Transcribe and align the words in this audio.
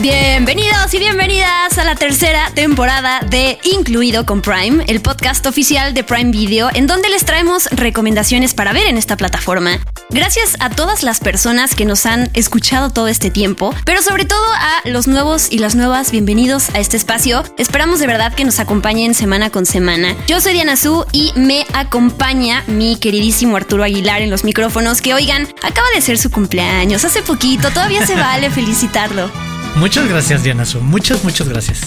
Bienvenidos 0.00 0.92
y 0.92 0.98
bienvenidas 0.98 1.78
a 1.78 1.84
la 1.84 1.94
tercera 1.94 2.50
temporada 2.52 3.20
de 3.20 3.58
Incluido 3.62 4.26
con 4.26 4.42
Prime, 4.42 4.84
el 4.88 5.00
podcast 5.00 5.46
oficial 5.46 5.94
de 5.94 6.02
Prime 6.02 6.32
Video, 6.32 6.68
en 6.74 6.88
donde 6.88 7.08
les 7.08 7.24
traemos 7.24 7.68
recomendaciones 7.70 8.54
para 8.54 8.72
ver 8.72 8.86
en 8.86 8.98
esta 8.98 9.16
plataforma. 9.16 9.78
Gracias 10.10 10.56
a 10.58 10.68
todas 10.68 11.04
las 11.04 11.20
personas 11.20 11.76
que 11.76 11.84
nos 11.84 12.06
han 12.06 12.28
escuchado 12.34 12.90
todo 12.90 13.06
este 13.06 13.30
tiempo, 13.30 13.72
pero 13.86 14.02
sobre 14.02 14.24
todo 14.24 14.44
a 14.54 14.88
los 14.88 15.06
nuevos 15.06 15.50
y 15.50 15.58
las 15.58 15.76
nuevas 15.76 16.10
bienvenidos 16.10 16.70
a 16.70 16.80
este 16.80 16.96
espacio. 16.96 17.44
Esperamos 17.56 18.00
de 18.00 18.08
verdad 18.08 18.34
que 18.34 18.44
nos 18.44 18.58
acompañen 18.58 19.14
semana 19.14 19.50
con 19.50 19.64
semana. 19.64 20.16
Yo 20.26 20.40
soy 20.40 20.54
Diana 20.54 20.76
Su 20.76 21.06
y 21.12 21.32
me 21.36 21.66
acompaña 21.72 22.64
mi 22.66 22.96
queridísimo 22.96 23.56
Arturo 23.56 23.84
Aguilar 23.84 24.22
en 24.22 24.30
los 24.30 24.42
micrófonos, 24.42 25.00
que 25.00 25.14
oigan, 25.14 25.48
acaba 25.62 25.86
de 25.94 26.00
ser 26.00 26.18
su 26.18 26.32
cumpleaños, 26.32 27.04
hace 27.04 27.22
poquito, 27.22 27.70
todavía 27.70 28.04
se 28.04 28.16
vale 28.16 28.50
felicitarlo. 28.50 29.53
Muchas 29.76 30.08
gracias, 30.08 30.42
Diana 30.42 30.64
Su. 30.64 30.80
Muchas, 30.80 31.24
muchas 31.24 31.48
gracias. 31.48 31.80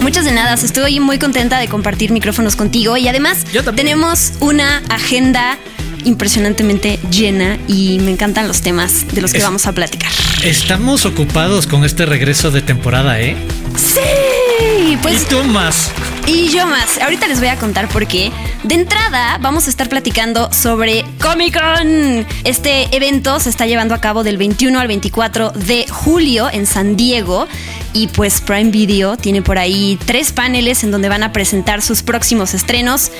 Muchas 0.00 0.24
de 0.24 0.32
nada, 0.32 0.54
estoy 0.54 1.00
muy 1.00 1.18
contenta 1.18 1.58
de 1.58 1.68
compartir 1.68 2.10
micrófonos 2.10 2.56
contigo 2.56 2.96
y 2.96 3.08
además 3.08 3.44
tenemos 3.74 4.32
una 4.40 4.78
agenda 4.88 5.56
impresionantemente 6.04 6.98
llena 7.10 7.58
y 7.66 7.98
me 8.00 8.10
encantan 8.10 8.46
los 8.46 8.60
temas 8.60 9.06
de 9.12 9.22
los 9.22 9.32
que 9.32 9.42
vamos 9.42 9.66
a 9.66 9.72
platicar. 9.72 10.10
Estamos 10.42 11.06
ocupados 11.06 11.66
con 11.66 11.84
este 11.84 12.04
regreso 12.06 12.50
de 12.50 12.60
temporada, 12.60 13.20
¿eh? 13.20 13.36
Sí, 13.76 14.98
pues. 15.00 15.22
Y 15.22 15.24
tú 15.26 15.42
más. 15.44 15.90
Y 16.26 16.48
yo 16.48 16.66
más. 16.66 16.98
Ahorita 16.98 17.26
les 17.28 17.38
voy 17.38 17.48
a 17.48 17.56
contar 17.56 17.86
por 17.88 18.06
qué. 18.06 18.32
De 18.62 18.74
entrada, 18.74 19.36
vamos 19.42 19.66
a 19.66 19.70
estar 19.70 19.90
platicando 19.90 20.50
sobre 20.52 21.04
Comic 21.20 21.60
Con. 21.60 22.26
Este 22.44 22.94
evento 22.96 23.38
se 23.40 23.50
está 23.50 23.66
llevando 23.66 23.94
a 23.94 24.00
cabo 24.00 24.24
del 24.24 24.38
21 24.38 24.80
al 24.80 24.88
24 24.88 25.50
de 25.50 25.86
julio 25.86 26.48
en 26.50 26.64
San 26.64 26.96
Diego. 26.96 27.46
Y 27.92 28.08
pues 28.08 28.40
Prime 28.40 28.70
Video 28.70 29.18
tiene 29.18 29.42
por 29.42 29.58
ahí 29.58 29.98
tres 30.06 30.32
paneles 30.32 30.82
en 30.82 30.90
donde 30.90 31.10
van 31.10 31.22
a 31.22 31.32
presentar 31.32 31.82
sus 31.82 32.02
próximos 32.02 32.54
estrenos 32.54 33.12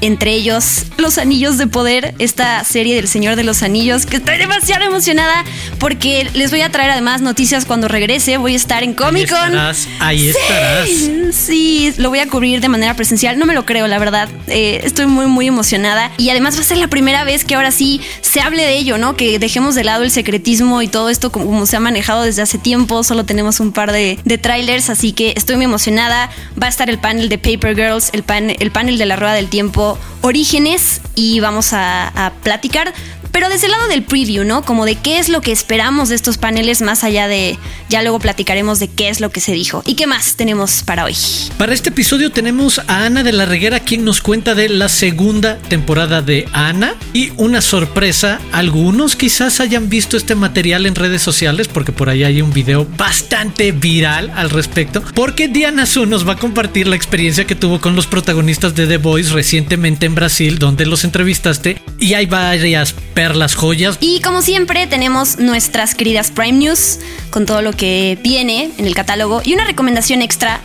entre 0.00 0.32
ellos 0.32 0.84
Los 0.96 1.18
Anillos 1.18 1.58
de 1.58 1.66
Poder, 1.66 2.14
esta 2.18 2.64
serie 2.64 2.94
del 2.96 3.08
Señor 3.08 3.36
de 3.36 3.44
los 3.44 3.62
Anillos, 3.62 4.06
que 4.06 4.16
estoy 4.16 4.38
demasiado 4.38 4.84
emocionada 4.84 5.44
porque 5.78 6.28
les 6.34 6.50
voy 6.50 6.62
a 6.62 6.70
traer 6.70 6.90
además 6.90 7.20
noticias 7.20 7.64
cuando 7.64 7.88
regrese. 7.88 8.36
Voy 8.36 8.54
a 8.54 8.56
estar 8.56 8.82
en 8.82 8.94
Comic 8.94 9.30
Con. 9.30 9.38
Ahí 9.38 9.48
estarás. 9.48 9.88
Ahí 10.00 10.28
estarás. 10.28 10.88
Sí, 11.34 11.92
lo 11.96 12.10
voy 12.10 12.18
a 12.20 12.28
cubrir 12.28 12.60
de 12.60 12.68
manera 12.68 12.94
presencial. 12.94 13.38
No 13.38 13.46
me 13.46 13.54
lo 13.54 13.64
creo, 13.64 13.86
la 13.86 13.98
verdad. 13.98 14.28
Eh, 14.46 14.80
estoy 14.84 15.06
muy, 15.06 15.26
muy 15.26 15.46
emocionada. 15.46 16.10
Y 16.18 16.30
además 16.30 16.56
va 16.56 16.60
a 16.60 16.64
ser 16.64 16.78
la 16.78 16.88
primera 16.88 17.24
vez 17.24 17.44
que 17.44 17.54
ahora 17.54 17.70
sí 17.70 18.00
se 18.20 18.40
hable 18.40 18.62
de 18.64 18.76
ello, 18.76 18.98
¿no? 18.98 19.16
Que 19.16 19.38
dejemos 19.38 19.74
de 19.74 19.84
lado 19.84 20.02
el 20.02 20.10
secretismo 20.10 20.82
y 20.82 20.88
todo 20.88 21.08
esto 21.08 21.30
como, 21.30 21.66
se 21.66 21.76
ha 21.76 21.80
manejado 21.80 22.22
desde 22.22 22.42
hace 22.42 22.58
tiempo. 22.58 23.04
Solo 23.04 23.24
tenemos 23.24 23.60
un 23.60 23.72
par 23.72 23.92
de, 23.92 24.18
de 24.24 24.38
trailers, 24.38 24.90
así 24.90 25.12
que 25.12 25.34
estoy 25.36 25.56
muy 25.56 25.64
emocionada. 25.64 26.30
Va 26.60 26.66
a 26.66 26.70
estar 26.70 26.90
el 26.90 26.98
panel 26.98 27.28
de 27.28 27.38
Paper 27.38 27.74
Girls, 27.74 28.10
el, 28.12 28.24
el 28.58 28.70
panel 28.70 28.98
de 28.98 29.06
la 29.06 29.16
Rueda 29.16 29.34
del 29.34 29.48
Tiempo 29.48 29.89
orígenes 30.22 31.00
y 31.14 31.40
vamos 31.40 31.72
a, 31.72 32.32
platicar 32.42 32.92
pero 33.32 33.48
desde 33.48 33.66
el 33.66 33.72
lado 33.72 33.88
del 33.88 34.02
preview, 34.02 34.44
¿no? 34.44 34.62
Como 34.62 34.84
de 34.86 34.96
qué 34.96 35.18
es 35.18 35.28
lo 35.28 35.40
que 35.40 35.52
esperamos 35.52 36.08
de 36.08 36.14
estos 36.14 36.38
paneles, 36.38 36.82
más 36.82 37.04
allá 37.04 37.28
de. 37.28 37.58
Ya 37.88 38.02
luego 38.02 38.18
platicaremos 38.18 38.78
de 38.78 38.88
qué 38.88 39.08
es 39.08 39.20
lo 39.20 39.30
que 39.30 39.40
se 39.40 39.52
dijo. 39.52 39.82
¿Y 39.86 39.94
qué 39.94 40.06
más 40.06 40.36
tenemos 40.36 40.82
para 40.84 41.04
hoy? 41.04 41.16
Para 41.58 41.74
este 41.74 41.90
episodio 41.90 42.30
tenemos 42.30 42.78
a 42.86 43.04
Ana 43.04 43.22
de 43.22 43.32
la 43.32 43.46
Reguera, 43.46 43.80
quien 43.80 44.04
nos 44.04 44.20
cuenta 44.20 44.54
de 44.54 44.68
la 44.68 44.88
segunda 44.88 45.58
temporada 45.68 46.22
de 46.22 46.48
Ana. 46.52 46.94
Y 47.12 47.32
una 47.36 47.60
sorpresa: 47.60 48.40
algunos 48.52 49.16
quizás 49.16 49.60
hayan 49.60 49.88
visto 49.88 50.16
este 50.16 50.34
material 50.34 50.86
en 50.86 50.94
redes 50.94 51.22
sociales, 51.22 51.68
porque 51.68 51.92
por 51.92 52.08
ahí 52.08 52.24
hay 52.24 52.42
un 52.42 52.52
video 52.52 52.86
bastante 52.96 53.72
viral 53.72 54.30
al 54.34 54.50
respecto. 54.50 55.02
Porque 55.14 55.48
Diana 55.48 55.86
Su 55.86 56.06
nos 56.06 56.26
va 56.26 56.34
a 56.34 56.36
compartir 56.36 56.86
la 56.86 56.96
experiencia 56.96 57.46
que 57.46 57.54
tuvo 57.54 57.80
con 57.80 57.96
los 57.96 58.06
protagonistas 58.06 58.74
de 58.74 58.86
The 58.86 58.98
Voice 58.98 59.32
recientemente 59.32 60.06
en 60.06 60.14
Brasil, 60.14 60.58
donde 60.58 60.86
los 60.86 61.04
entrevistaste. 61.04 61.80
Y 61.98 62.14
hay 62.14 62.26
varias 62.26 62.94
las 63.28 63.54
joyas. 63.54 63.98
Y 64.00 64.20
como 64.20 64.42
siempre 64.42 64.86
tenemos 64.86 65.38
nuestras 65.38 65.94
queridas 65.94 66.30
Prime 66.30 66.58
News 66.58 66.98
con 67.30 67.46
todo 67.46 67.62
lo 67.62 67.72
que 67.72 68.18
viene 68.22 68.70
en 68.78 68.86
el 68.86 68.94
catálogo 68.94 69.42
y 69.44 69.52
una 69.52 69.64
recomendación 69.64 70.22
extra 70.22 70.60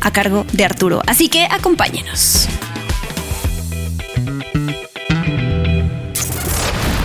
a 0.00 0.10
cargo 0.12 0.44
de 0.52 0.64
Arturo. 0.64 1.02
Así 1.06 1.28
que 1.28 1.44
acompáñenos. 1.44 2.48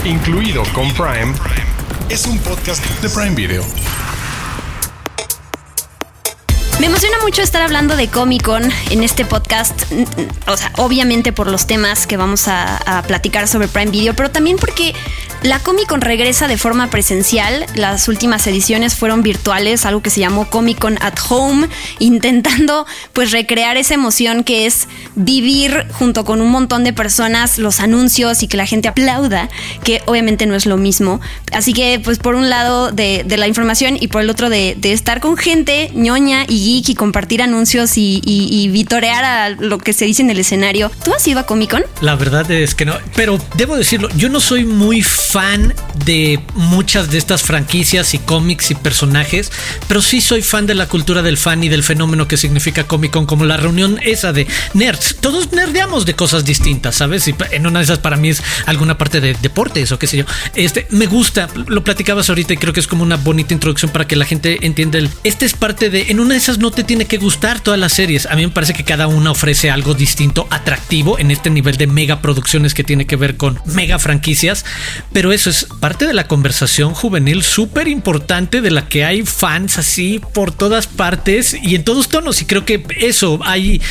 Incluido 0.04 0.64
con 0.74 0.92
Prime, 0.94 1.34
es 2.10 2.26
un 2.26 2.38
podcast 2.40 2.84
de 3.02 3.10
Prime 3.10 3.36
Video. 3.36 3.64
Me 6.78 6.88
emociona 6.88 7.16
mucho 7.24 7.42
estar 7.42 7.62
hablando 7.62 7.96
de 7.96 8.10
Comic 8.10 8.44
Con 8.44 8.64
en 8.92 9.02
este 9.02 9.24
podcast, 9.24 9.84
o 10.46 10.58
sea, 10.58 10.74
obviamente 10.76 11.32
por 11.32 11.50
los 11.50 11.68
temas 11.68 12.06
que 12.06 12.18
vamos 12.18 12.50
a, 12.50 13.04
platicar 13.08 13.48
sobre 13.48 13.70
Prime 13.70 13.92
Video, 13.92 14.14
pero 14.14 14.30
también 14.30 14.58
porque 14.58 14.94
la 15.42 15.60
Comic 15.60 15.88
Con 15.88 16.02
regresa 16.02 16.50
de 16.50 16.58
forma 16.58 16.90
presencial. 16.90 17.66
Las 17.76 18.10
últimas 18.10 18.46
ediciones 18.48 18.96
fueron 18.96 19.24
virtuales, 19.24 19.86
algo 19.86 20.02
que 20.02 20.10
se 20.10 20.20
llamó 20.20 20.50
Comic 20.50 20.80
Con 20.80 21.02
at 21.02 21.18
Home, 21.30 21.70
intentando 22.00 22.86
pues 23.14 23.32
recrear 23.32 23.78
esa 23.78 23.94
emoción 23.94 24.44
que 24.44 24.66
es 24.66 24.90
vivir 25.16 25.88
junto 25.94 26.26
con 26.26 26.42
un 26.42 26.52
montón 26.52 26.84
de 26.84 26.92
personas 26.92 27.58
los 27.58 27.80
anuncios 27.80 28.44
y 28.44 28.48
que 28.50 28.58
la 28.58 28.66
gente 28.66 28.90
aplauda, 28.90 29.50
que 29.84 30.02
obviamente 30.08 30.46
no 30.46 30.56
es 30.56 30.66
lo 30.66 30.76
mismo. 30.76 31.22
Así 31.54 31.74
que 31.74 32.02
pues 32.04 32.20
por 32.20 32.36
un 32.36 32.50
lado 32.50 32.92
de, 32.92 33.24
la 33.38 33.48
información 33.48 33.98
y 34.00 34.10
por 34.10 34.22
el 34.22 34.30
otro 34.30 34.50
de, 34.50 34.76
de 34.78 34.92
estar 34.92 35.22
con 35.22 35.38
gente 35.38 35.90
ñoña 35.94 36.46
y 36.50 36.65
geek 36.66 36.90
y 36.90 36.96
compartir 36.96 37.42
anuncios 37.42 37.98
y, 37.98 38.22
y, 38.26 38.68
vitorear 38.70 39.24
a 39.24 39.50
lo 39.52 39.78
que 39.78 39.94
se 39.94 40.06
dice 40.06 40.22
en 40.24 40.30
el 40.30 40.40
escenario. 40.40 40.92
¿Tú 41.04 41.14
has 41.14 41.26
ido 41.28 41.40
a 41.40 41.46
Comic 41.46 41.72
Con? 41.72 41.84
La 42.02 42.16
verdad 42.16 42.50
es 42.50 42.74
que 42.74 42.86
no, 42.86 42.98
pero 43.16 43.40
debo 43.56 43.76
decirlo, 43.76 44.10
yo 44.16 44.30
no 44.30 44.40
soy 44.40 44.66
muy 44.66 45.02
fan 45.02 45.74
de 46.06 46.40
muchas 46.56 47.12
de 47.12 47.18
estas 47.18 47.44
franquicias 47.44 48.14
y 48.14 48.20
cómics 48.20 48.72
y 48.72 48.76
personajes, 48.76 49.52
pero 49.88 50.02
sí 50.02 50.22
soy 50.22 50.42
fan 50.42 50.66
de 50.66 50.76
la 50.76 50.88
cultura 50.88 51.22
del 51.22 51.38
fan 51.38 51.64
y 51.64 51.70
del 51.70 51.84
fenómeno 51.84 52.28
que 52.28 52.38
significa 52.38 52.86
Comic 52.86 53.12
Con, 53.12 53.26
como 53.26 53.46
la 53.46 53.58
reunión 53.58 54.00
esa 54.04 54.34
de 54.34 54.48
nerds. 54.74 55.18
Todos 55.20 55.52
nerdeamos 55.52 56.06
de 56.06 56.16
cosas 56.16 56.46
distintas, 56.46 56.96
¿sabes? 56.96 57.28
Y 57.28 57.36
en 57.52 57.68
una 57.68 57.80
de 57.80 57.86
esas 57.86 58.00
para 58.00 58.18
mí 58.18 58.30
es 58.30 58.42
alguna 58.66 58.98
parte 58.98 59.22
de 59.22 59.36
deportes 59.42 59.92
o 59.92 60.00
qué 60.00 60.08
sé 60.08 60.18
yo. 60.18 60.26
Este, 60.56 60.88
me 60.90 61.06
gusta, 61.06 61.48
lo 61.68 61.84
platicabas 61.84 62.30
ahorita 62.30 62.54
y 62.54 62.58
creo 62.58 62.74
que 62.74 62.80
es 62.80 62.88
como 62.88 63.04
una 63.04 63.18
bonita 63.18 63.54
introducción 63.54 63.92
para 63.92 64.08
que 64.08 64.16
la 64.16 64.26
gente 64.26 64.66
entienda 64.66 64.98
el, 64.98 65.10
este 65.24 65.46
es 65.46 65.54
parte 65.54 65.90
de, 65.90 66.12
en 66.12 66.20
una 66.20 66.34
de 66.34 66.40
esas 66.40 66.55
no 66.58 66.72
te 66.72 66.84
tiene 66.84 67.06
que 67.06 67.18
gustar 67.18 67.60
todas 67.60 67.80
las 67.80 67.94
series. 67.94 68.26
A 68.26 68.36
mí 68.36 68.46
me 68.46 68.52
parece 68.52 68.74
que 68.74 68.84
cada 68.84 69.08
una 69.08 69.32
ofrece 69.32 69.70
algo 69.70 69.94
distinto, 69.94 70.48
atractivo 70.50 71.20
en 71.20 71.32
este 71.32 71.50
nivel 71.50 71.78
de 71.78 71.88
mega 71.88 72.22
producciones 72.22 72.74
que 72.74 72.84
tiene 72.84 73.06
que 73.06 73.16
ver 73.16 73.38
con 73.38 73.60
mega 73.66 74.00
franquicias. 74.00 74.66
Pero 75.14 75.32
eso 75.32 75.50
es 75.50 75.68
parte 75.80 76.08
de 76.08 76.14
la 76.14 76.28
conversación 76.28 76.94
juvenil 76.94 77.44
súper 77.44 77.88
importante 77.88 78.62
de 78.62 78.72
la 78.72 78.88
que 78.88 79.06
hay 79.06 79.24
fans 79.24 79.78
así 79.78 80.22
por 80.34 80.52
todas 80.52 80.88
partes 80.88 81.56
y 81.62 81.76
en 81.76 81.84
todos 81.84 82.10
tonos. 82.10 82.42
Y 82.42 82.46
creo 82.46 82.66
que 82.66 82.86
eso 83.00 83.40
ahí 83.44 83.82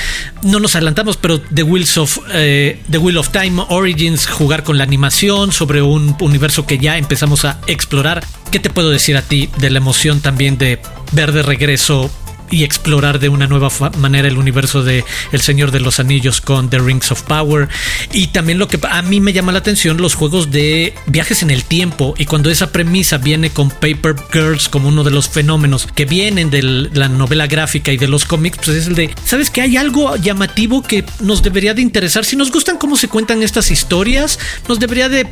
no 0.42 0.60
nos 0.60 0.76
adelantamos, 0.76 1.16
pero 1.16 1.40
The 1.40 1.62
Wheels 1.62 1.98
of 1.98 2.18
eh, 2.32 2.80
The 2.90 2.98
Wheel 2.98 3.18
of 3.18 3.30
Time 3.30 3.64
Origins, 3.68 4.26
jugar 4.26 4.62
con 4.62 4.78
la 4.78 4.84
animación 4.84 5.52
sobre 5.52 5.82
un 5.82 6.16
universo 6.20 6.66
que 6.66 6.78
ya 6.78 6.98
empezamos 6.98 7.44
a 7.44 7.60
explorar. 7.66 8.24
¿Qué 8.50 8.60
te 8.60 8.70
puedo 8.70 8.90
decir 8.90 9.16
a 9.16 9.22
ti 9.22 9.48
de 9.58 9.70
la 9.70 9.78
emoción 9.78 10.20
también 10.20 10.58
de 10.58 10.80
ver 11.12 11.32
de 11.32 11.42
regreso 11.42 12.10
y 12.50 12.64
explorar 12.64 13.18
de 13.18 13.28
una 13.28 13.46
nueva 13.46 13.68
manera 13.98 14.28
el 14.28 14.38
universo 14.38 14.82
de 14.82 15.04
El 15.32 15.40
Señor 15.40 15.70
de 15.70 15.80
los 15.80 16.00
Anillos 16.00 16.40
con 16.40 16.70
The 16.70 16.78
Rings 16.78 17.10
of 17.10 17.22
Power. 17.22 17.68
Y 18.12 18.28
también 18.28 18.58
lo 18.58 18.68
que 18.68 18.78
a 18.88 19.02
mí 19.02 19.20
me 19.20 19.32
llama 19.32 19.52
la 19.52 19.58
atención, 19.58 19.96
los 19.96 20.14
juegos 20.14 20.50
de 20.50 20.94
viajes 21.06 21.42
en 21.42 21.50
el 21.50 21.64
tiempo. 21.64 22.14
Y 22.18 22.26
cuando 22.26 22.50
esa 22.50 22.70
premisa 22.72 23.18
viene 23.18 23.50
con 23.50 23.70
Paper 23.70 24.16
Girls 24.32 24.68
como 24.68 24.88
uno 24.88 25.04
de 25.04 25.10
los 25.10 25.28
fenómenos 25.28 25.86
que 25.86 26.04
vienen 26.04 26.50
de 26.50 26.62
la 26.62 27.08
novela 27.08 27.46
gráfica 27.46 27.92
y 27.92 27.96
de 27.96 28.08
los 28.08 28.24
cómics, 28.24 28.58
pues 28.64 28.76
es 28.76 28.86
el 28.86 28.94
de, 28.94 29.14
¿sabes 29.24 29.50
que 29.50 29.60
hay 29.60 29.76
algo 29.76 30.16
llamativo 30.16 30.82
que 30.82 31.04
nos 31.20 31.42
debería 31.42 31.74
de 31.74 31.82
interesar? 31.82 32.24
Si 32.24 32.36
nos 32.36 32.50
gustan 32.50 32.78
cómo 32.78 32.96
se 32.96 33.08
cuentan 33.08 33.42
estas 33.42 33.70
historias, 33.70 34.38
nos 34.68 34.78
debería 34.78 35.08
de 35.08 35.26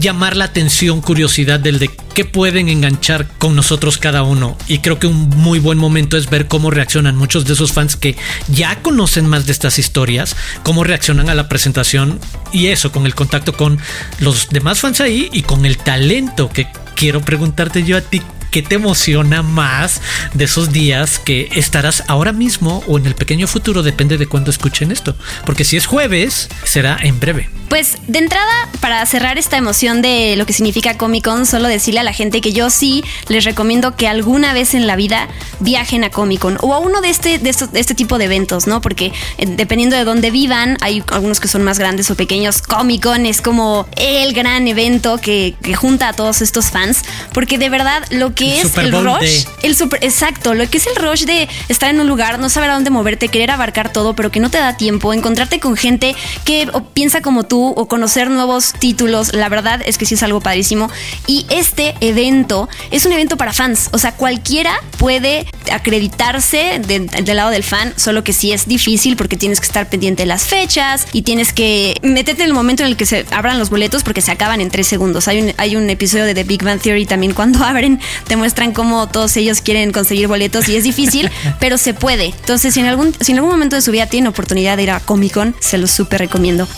llamar 0.00 0.36
la 0.36 0.46
atención, 0.46 1.00
curiosidad 1.00 1.60
del 1.60 1.78
de 1.78 1.90
qué 2.14 2.24
pueden 2.24 2.68
enganchar 2.68 3.26
con 3.38 3.56
nosotros 3.56 3.98
cada 3.98 4.22
uno. 4.22 4.56
Y 4.68 4.78
creo 4.78 4.98
que 4.98 5.06
un 5.06 5.28
muy 5.30 5.58
buen 5.58 5.78
momento 5.78 6.16
es 6.16 6.30
ver 6.30 6.48
cómo 6.48 6.70
reaccionan 6.70 7.16
muchos 7.16 7.44
de 7.44 7.54
esos 7.54 7.72
fans 7.72 7.96
que 7.96 8.16
ya 8.48 8.80
conocen 8.82 9.26
más 9.26 9.46
de 9.46 9.52
estas 9.52 9.78
historias, 9.78 10.36
cómo 10.62 10.84
reaccionan 10.84 11.28
a 11.28 11.34
la 11.34 11.48
presentación 11.48 12.20
y 12.52 12.68
eso, 12.68 12.92
con 12.92 13.06
el 13.06 13.14
contacto 13.14 13.54
con 13.54 13.78
los 14.20 14.48
demás 14.50 14.80
fans 14.80 15.00
ahí 15.00 15.28
y 15.32 15.42
con 15.42 15.66
el 15.66 15.78
talento 15.78 16.48
que 16.48 16.66
quiero 16.94 17.20
preguntarte 17.20 17.82
yo 17.82 17.96
a 17.96 18.00
ti 18.00 18.22
¿qué 18.54 18.62
te 18.62 18.76
emociona 18.76 19.42
más 19.42 20.00
de 20.32 20.44
esos 20.44 20.70
días 20.70 21.18
que 21.18 21.48
estarás 21.56 22.04
ahora 22.06 22.30
mismo 22.30 22.84
o 22.86 22.98
en 22.98 23.06
el 23.06 23.16
pequeño 23.16 23.48
futuro? 23.48 23.82
Depende 23.82 24.16
de 24.16 24.28
cuándo 24.28 24.52
escuchen 24.52 24.92
esto. 24.92 25.16
Porque 25.44 25.64
si 25.64 25.76
es 25.76 25.86
jueves, 25.86 26.48
será 26.62 26.96
en 27.02 27.18
breve. 27.18 27.50
Pues 27.68 27.96
de 28.06 28.20
entrada, 28.20 28.68
para 28.80 29.04
cerrar 29.06 29.38
esta 29.38 29.56
emoción 29.56 30.02
de 30.02 30.36
lo 30.36 30.46
que 30.46 30.52
significa 30.52 30.96
Comic 30.96 31.24
Con, 31.24 31.46
solo 31.46 31.66
decirle 31.66 32.00
a 32.00 32.02
la 32.04 32.12
gente 32.12 32.40
que 32.40 32.52
yo 32.52 32.70
sí 32.70 33.02
les 33.28 33.44
recomiendo 33.44 33.96
que 33.96 34.06
alguna 34.06 34.52
vez 34.52 34.74
en 34.74 34.86
la 34.86 34.94
vida 34.94 35.28
viajen 35.60 36.04
a 36.04 36.10
Comic 36.10 36.40
Con 36.40 36.58
o 36.60 36.74
a 36.74 36.78
uno 36.78 37.00
de 37.00 37.08
este, 37.08 37.38
de, 37.38 37.50
este 37.50 37.94
tipo 37.94 38.18
de 38.18 38.26
eventos, 38.26 38.66
¿no? 38.68 38.80
Porque 38.80 39.12
eh, 39.38 39.46
dependiendo 39.46 39.96
de 39.96 40.04
dónde 40.04 40.30
vivan, 40.30 40.76
hay 40.82 41.02
algunos 41.10 41.40
que 41.40 41.48
son 41.48 41.64
más 41.64 41.78
grandes 41.78 42.10
o 42.10 42.14
pequeños. 42.14 42.62
Comic 42.62 43.02
Con 43.02 43.26
es 43.26 43.40
como 43.40 43.88
el 43.96 44.34
gran 44.34 44.68
evento 44.68 45.18
que, 45.18 45.56
junta 45.74 46.10
a 46.10 46.12
todos 46.12 46.42
estos 46.42 46.66
fans, 46.66 47.02
porque 47.32 47.58
de 47.58 47.70
verdad 47.70 48.04
lo 48.10 48.34
que 48.34 48.43
es 48.52 48.76
el 48.76 48.92
rush, 48.92 49.44
el 49.62 49.76
super, 49.76 50.02
exacto, 50.04 50.54
lo 50.54 50.68
que 50.68 50.78
es 50.78 50.86
el 50.86 50.96
rush 50.96 51.24
de 51.24 51.48
estar 51.68 51.90
en 51.90 52.00
un 52.00 52.06
lugar, 52.06 52.38
no 52.38 52.48
saber 52.48 52.70
a 52.70 52.74
dónde 52.74 52.90
moverte, 52.90 53.28
querer 53.28 53.50
abarcar 53.50 53.92
todo, 53.92 54.14
pero 54.14 54.30
que 54.30 54.40
no 54.40 54.50
te 54.50 54.58
da 54.58 54.76
tiempo, 54.76 55.12
encontrarte 55.12 55.60
con 55.60 55.76
gente 55.76 56.14
que 56.44 56.68
piensa 56.92 57.20
como 57.20 57.44
tú 57.44 57.72
o 57.76 57.86
conocer 57.86 58.30
nuevos 58.30 58.72
títulos, 58.72 59.34
la 59.34 59.48
verdad 59.48 59.80
es 59.84 59.98
que 59.98 60.06
sí 60.06 60.14
es 60.14 60.22
algo 60.22 60.40
padrísimo. 60.40 60.90
Y 61.26 61.46
este 61.50 61.94
evento 62.00 62.68
es 62.90 63.06
un 63.06 63.12
evento 63.12 63.36
para 63.36 63.52
fans, 63.52 63.88
o 63.92 63.98
sea, 63.98 64.12
cualquiera 64.12 64.80
puede 64.98 65.46
acreditarse 65.72 66.80
del 66.86 67.36
lado 67.36 67.50
del 67.50 67.62
fan, 67.62 67.92
solo 67.96 68.24
que 68.24 68.32
sí 68.32 68.52
es 68.52 68.66
difícil 68.66 69.16
porque 69.16 69.36
tienes 69.36 69.60
que 69.60 69.66
estar 69.66 69.88
pendiente 69.88 70.22
de 70.22 70.26
las 70.26 70.44
fechas 70.44 71.06
y 71.12 71.22
tienes 71.22 71.52
que 71.52 71.96
meterte 72.02 72.42
en 72.42 72.48
el 72.48 72.54
momento 72.54 72.82
en 72.82 72.88
el 72.88 72.96
que 72.96 73.06
se 73.06 73.26
abran 73.30 73.58
los 73.58 73.70
boletos 73.70 74.02
porque 74.02 74.20
se 74.20 74.30
acaban 74.30 74.60
en 74.60 74.70
tres 74.70 74.86
segundos. 74.86 75.28
Hay 75.28 75.42
un, 75.42 75.52
hay 75.56 75.76
un 75.76 75.88
episodio 75.90 76.24
de 76.24 76.34
The 76.34 76.44
Big 76.44 76.62
Bang 76.62 76.80
Theory 76.80 77.06
también 77.06 77.34
cuando 77.34 77.64
abren 77.64 78.00
te 78.26 78.33
muestran 78.36 78.72
cómo 78.72 79.08
todos 79.08 79.36
ellos 79.36 79.60
quieren 79.60 79.92
conseguir 79.92 80.28
boletos 80.28 80.68
y 80.68 80.76
es 80.76 80.84
difícil, 80.84 81.30
pero 81.60 81.78
se 81.78 81.94
puede. 81.94 82.26
Entonces, 82.26 82.74
si 82.74 82.80
en 82.80 82.86
algún, 82.86 83.14
si 83.20 83.32
en 83.32 83.38
algún 83.38 83.50
momento 83.50 83.76
de 83.76 83.82
su 83.82 83.90
vida 83.90 84.06
tienen 84.06 84.28
oportunidad 84.28 84.76
de 84.76 84.84
ir 84.84 84.90
a 84.90 85.00
Comic 85.00 85.34
Con, 85.34 85.54
se 85.60 85.78
los 85.78 85.90
súper 85.90 86.20
recomiendo 86.20 86.68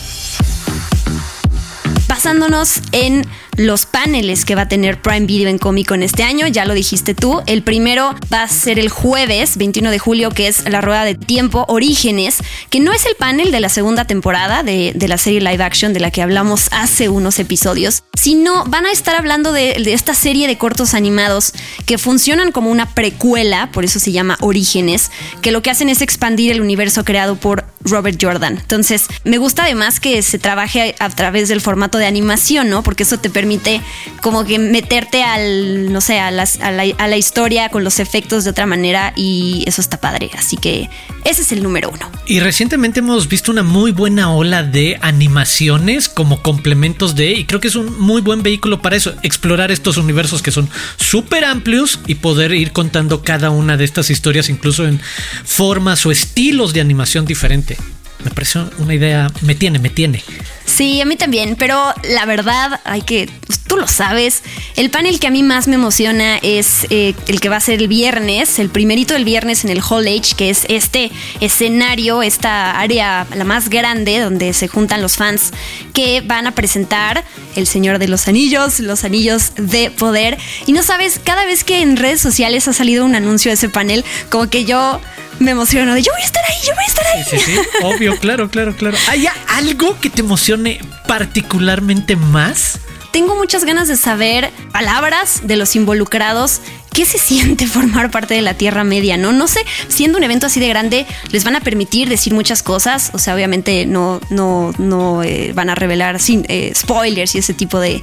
basándonos 2.09 2.81
en 2.93 3.27
los 3.57 3.87
paneles 3.87 4.45
que 4.45 4.55
va 4.55 4.63
a 4.63 4.69
tener 4.69 5.01
Prime 5.01 5.27
Video 5.27 5.49
en 5.49 5.59
Comic 5.59 5.89
Con 5.89 6.03
este 6.03 6.23
año. 6.23 6.47
Ya 6.47 6.65
lo 6.65 6.75
dijiste 6.75 7.15
tú. 7.15 7.43
El 7.47 7.63
primero 7.63 8.15
va 8.33 8.43
a 8.43 8.49
ser 8.49 8.79
el 8.79 8.89
jueves 8.89 9.57
21 9.57 9.91
de 9.91 9.99
julio, 9.99 10.31
que 10.31 10.49
es 10.49 10.69
la 10.69 10.81
rueda 10.81 11.05
de 11.05 11.15
tiempo 11.15 11.65
Orígenes, 11.69 12.39
que 12.71 12.81
no 12.81 12.93
es 12.93 13.07
el 13.07 13.15
panel 13.17 13.51
de 13.51 13.61
la 13.61 13.69
segunda 13.69 14.05
temporada 14.05 14.63
de, 14.63 14.95
la 15.07 15.19
serie 15.19 15.41
live 15.41 15.63
action 15.63 15.93
de 15.93 16.01
la 16.01 16.11
que 16.11 16.21
hablamos 16.21 16.69
hace 16.73 17.09
unos 17.09 17.39
episodios, 17.39 18.03
sino 18.15 18.65
van 18.65 18.87
a 18.87 18.91
estar 18.91 19.15
hablando 19.15 19.53
de, 19.53 19.77
esta 19.93 20.15
serie 20.15 20.49
de 20.49 20.59
cortos 20.59 20.95
animados 20.95 21.53
que 21.87 21.97
funcionan 21.97 22.51
como 22.51 22.71
una 22.71 22.87
precuela, 22.93 23.71
por 23.73 23.85
eso 23.85 24.01
se 24.01 24.11
llama 24.11 24.37
Orígenes, 24.41 25.13
que 25.43 25.53
lo 25.53 25.63
que 25.63 25.71
hacen 25.71 25.89
es 25.89 26.03
expandir 26.03 26.51
el 26.51 26.61
universo 26.61 27.05
creado 27.05 27.37
por 27.37 27.65
Robert 27.85 28.19
Jordan. 28.21 28.59
Entonces, 28.59 29.07
me 29.23 29.39
gusta 29.39 29.63
además 29.63 30.01
que 30.01 30.21
se 30.23 30.41
trabaje 30.41 30.97
a 30.99 31.09
través 31.09 31.49
del 31.49 31.61
formato 31.61 31.99
de 31.99 32.07
animación, 32.07 32.69
¿no? 32.69 32.83
Porque 32.83 33.05
eso 33.05 33.19
te 33.19 33.31
permite 33.31 33.46
permite 33.47 33.81
como 34.23 34.45
que 34.45 34.59
meterte 34.59 35.23
al, 35.23 35.93
no 35.93 36.01
sé, 36.01 36.19
a, 36.19 36.33
las, 36.33 36.61
a, 36.61 36.73
la, 36.73 36.83
a 36.99 37.07
la 37.07 37.17
historia 37.17 37.69
con 37.69 37.85
los 37.85 38.01
efectos 38.01 38.43
de 38.43 38.51
otra 38.51 38.67
manera 38.67 39.13
y 39.15 39.63
eso 39.67 39.81
está 39.81 40.01
padre. 40.01 40.31
Así 40.37 40.57
que 40.57 40.91
ese 41.25 41.43
es 41.43 41.53
el 41.53 41.63
número 41.63 41.91
uno. 41.91 42.11
Y 42.27 42.41
recientemente 42.41 42.99
hemos 42.99 43.29
visto 43.29 43.53
una 43.53 43.63
muy 43.63 43.93
buena 43.93 44.33
ola 44.33 44.65
de 44.65 44.99
animaciones 45.01 46.09
como 46.09 46.43
complementos 46.43 47.15
de, 47.15 47.35
y 47.35 47.45
creo 47.45 47.61
que 47.61 47.69
es 47.69 47.77
un 47.77 48.01
muy 48.01 48.21
buen 48.21 48.43
vehículo 48.43 48.83
para 48.83 48.97
eso, 48.97 49.15
explorar 49.23 49.71
estos 49.71 49.97
universos 49.97 50.43
que 50.43 50.51
son 50.51 50.69
súper 50.97 51.45
amplios 51.45 52.01
y 52.09 52.17
poder 52.17 52.53
ir 52.53 52.73
contando 52.73 53.23
cada 53.23 53.51
una 53.51 53.77
de 53.77 53.85
estas 53.85 54.11
historias 54.11 54.49
incluso 54.49 54.89
en 54.89 55.01
formas 55.45 56.05
o 56.05 56.11
estilos 56.11 56.73
de 56.73 56.81
animación 56.81 57.27
diferente. 57.27 57.77
Me 58.25 58.31
parece 58.31 58.61
una 58.79 58.95
idea, 58.95 59.31
me 59.43 59.55
tiene, 59.55 59.79
me 59.79 59.91
tiene. 59.91 60.23
Sí, 60.67 61.01
a 61.01 61.05
mí 61.05 61.17
también, 61.17 61.55
pero 61.57 61.95
la 62.11 62.27
verdad, 62.27 62.81
hay 62.85 63.01
que, 63.03 63.31
pues, 63.47 63.61
tú 63.61 63.77
lo 63.77 63.87
sabes, 63.87 64.43
el 64.75 64.91
panel 64.91 65.21
que 65.21 65.29
a 65.29 65.31
mí 65.31 65.45
más 65.45 65.69
me 65.69 65.77
emociona 65.77 66.39
es 66.39 66.87
eh, 66.91 67.15
el 67.29 67.41
que 67.41 67.49
va 67.49 67.57
a 67.57 67.61
ser 67.61 67.81
el 67.81 67.89
viernes, 67.89 68.59
el 68.59 68.69
primerito 68.69 69.15
del 69.15 69.25
viernes 69.25 69.65
en 69.65 69.71
el 69.71 69.81
Hall 69.81 70.09
H, 70.09 70.35
que 70.37 70.51
es 70.51 70.67
este 70.69 71.13
escenario, 71.41 72.23
esta 72.23 72.81
área 72.81 73.27
la 73.35 73.45
más 73.45 73.71
grande 73.71 74.19
donde 74.19 74.53
se 74.53 74.67
juntan 74.67 75.03
los 75.03 75.17
fans 75.17 75.53
que 75.95 76.21
van 76.21 76.49
a 76.49 76.53
presentar 76.53 77.25
El 77.55 77.67
Señor 77.69 78.01
de 78.01 78.09
los 78.09 78.27
Anillos, 78.27 78.81
los 78.81 79.05
Anillos 79.05 79.53
de 79.57 79.93
Poder. 79.93 80.37
Y 80.67 80.73
no 80.73 80.83
sabes, 80.83 81.21
cada 81.23 81.45
vez 81.45 81.63
que 81.63 81.81
en 81.81 81.97
redes 81.97 82.21
sociales 82.21 82.67
ha 82.67 82.73
salido 82.73 83.05
un 83.05 83.15
anuncio 83.15 83.51
de 83.51 83.55
ese 83.55 83.69
panel, 83.69 84.05
como 84.31 84.51
que 84.51 84.65
yo 84.65 85.01
me 85.39 85.51
emociono 85.53 85.95
de 85.95 86.03
yo 86.03 86.13
voy 86.13 86.23
a 86.23 86.25
estar 86.25 86.43
ahí, 86.49 86.57
yo 86.67 86.75
voy 86.75 86.85
a 86.85 86.87
estar 86.87 87.07
ahí. 87.07 87.25
Sí, 87.25 87.39
sí, 87.39 87.53
sí. 87.55 87.61
obvio, 87.83 88.19
claro, 88.19 88.49
claro, 88.49 88.75
claro. 88.75 88.97
¿Hay 89.09 89.27
algo 89.49 89.99
que 90.01 90.11
te 90.11 90.21
emocione 90.21 90.81
particularmente 91.07 92.17
más? 92.17 92.81
Tengo 93.13 93.35
muchas 93.37 93.65
ganas 93.65 93.89
de 93.89 93.97
saber 93.97 94.51
palabras 94.73 95.41
de 95.45 95.57
los 95.57 95.75
involucrados 95.75 96.61
¿qué 96.97 97.05
se 97.05 97.19
siente 97.19 97.67
formar 97.67 98.11
parte 98.11 98.33
de 98.33 98.41
la 98.41 98.55
Tierra 98.55 98.83
Media? 98.83 99.19
No, 99.19 99.31
no 99.31 99.47
sé, 99.49 99.61
siendo 99.89 100.17
un 100.17 100.25
evento 100.25 100.47
así 100.47 100.61
de 100.61 100.69
grande, 100.69 101.07
les 101.31 101.45
van 101.45 101.55
a 101.55 101.61
permitir 101.61 102.09
decir 102.09 102.33
muchas 102.33 102.63
cosas. 102.63 103.11
O 103.13 103.19
sea, 103.19 103.35
obviamente 103.35 103.85
no, 103.85 104.19
no, 104.31 104.73
no 104.79 105.23
eh, 105.23 105.53
van 105.55 105.69
a 105.69 105.75
revelar 105.75 106.19
sin, 106.21 106.47
eh, 106.49 106.73
spoilers 106.75 107.35
y 107.35 107.39
ese 107.39 107.53
tipo 107.53 107.79
de, 107.81 108.03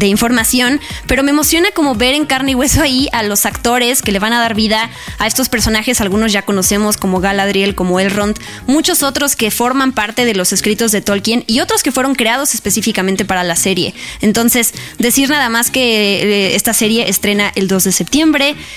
información. 0.00 0.80
Pero 1.06 1.22
me 1.22 1.30
emociona 1.30 1.70
como 1.70 1.94
ver 1.94 2.14
en 2.14 2.26
carne 2.26 2.50
y 2.50 2.54
hueso 2.56 2.82
ahí 2.82 3.08
a 3.12 3.22
los 3.22 3.46
actores 3.46 4.02
que 4.02 4.10
le 4.10 4.18
van 4.18 4.32
a 4.32 4.40
dar 4.40 4.54
vida 4.54 4.90
a 5.18 5.28
estos 5.28 5.48
personajes. 5.48 6.00
Algunos 6.00 6.32
ya 6.32 6.42
conocemos 6.42 6.96
como 6.96 7.20
Galadriel, 7.20 7.76
como 7.76 8.00
Elrond, 8.00 8.36
muchos 8.66 9.04
otros 9.04 9.36
que 9.36 9.52
forman 9.52 9.92
parte 9.92 10.24
de 10.24 10.34
los 10.34 10.52
escritos 10.52 10.90
de 10.90 11.00
Tolkien 11.00 11.44
y 11.46 11.60
otros 11.60 11.84
que 11.84 11.92
fueron 11.92 12.16
creados 12.16 12.54
específicamente 12.54 13.24
para 13.24 13.44
la 13.44 13.54
serie. 13.54 13.94
Entonces, 14.20 14.74
decir 14.98 15.28
nada 15.30 15.48
más 15.48 15.70
que 15.70 16.22
eh, 16.22 16.56
esta 16.56 16.74
serie 16.74 17.08
estrena 17.08 17.52
el 17.54 17.68
2 17.68 17.84
de 17.84 17.92
septiembre 17.92 18.31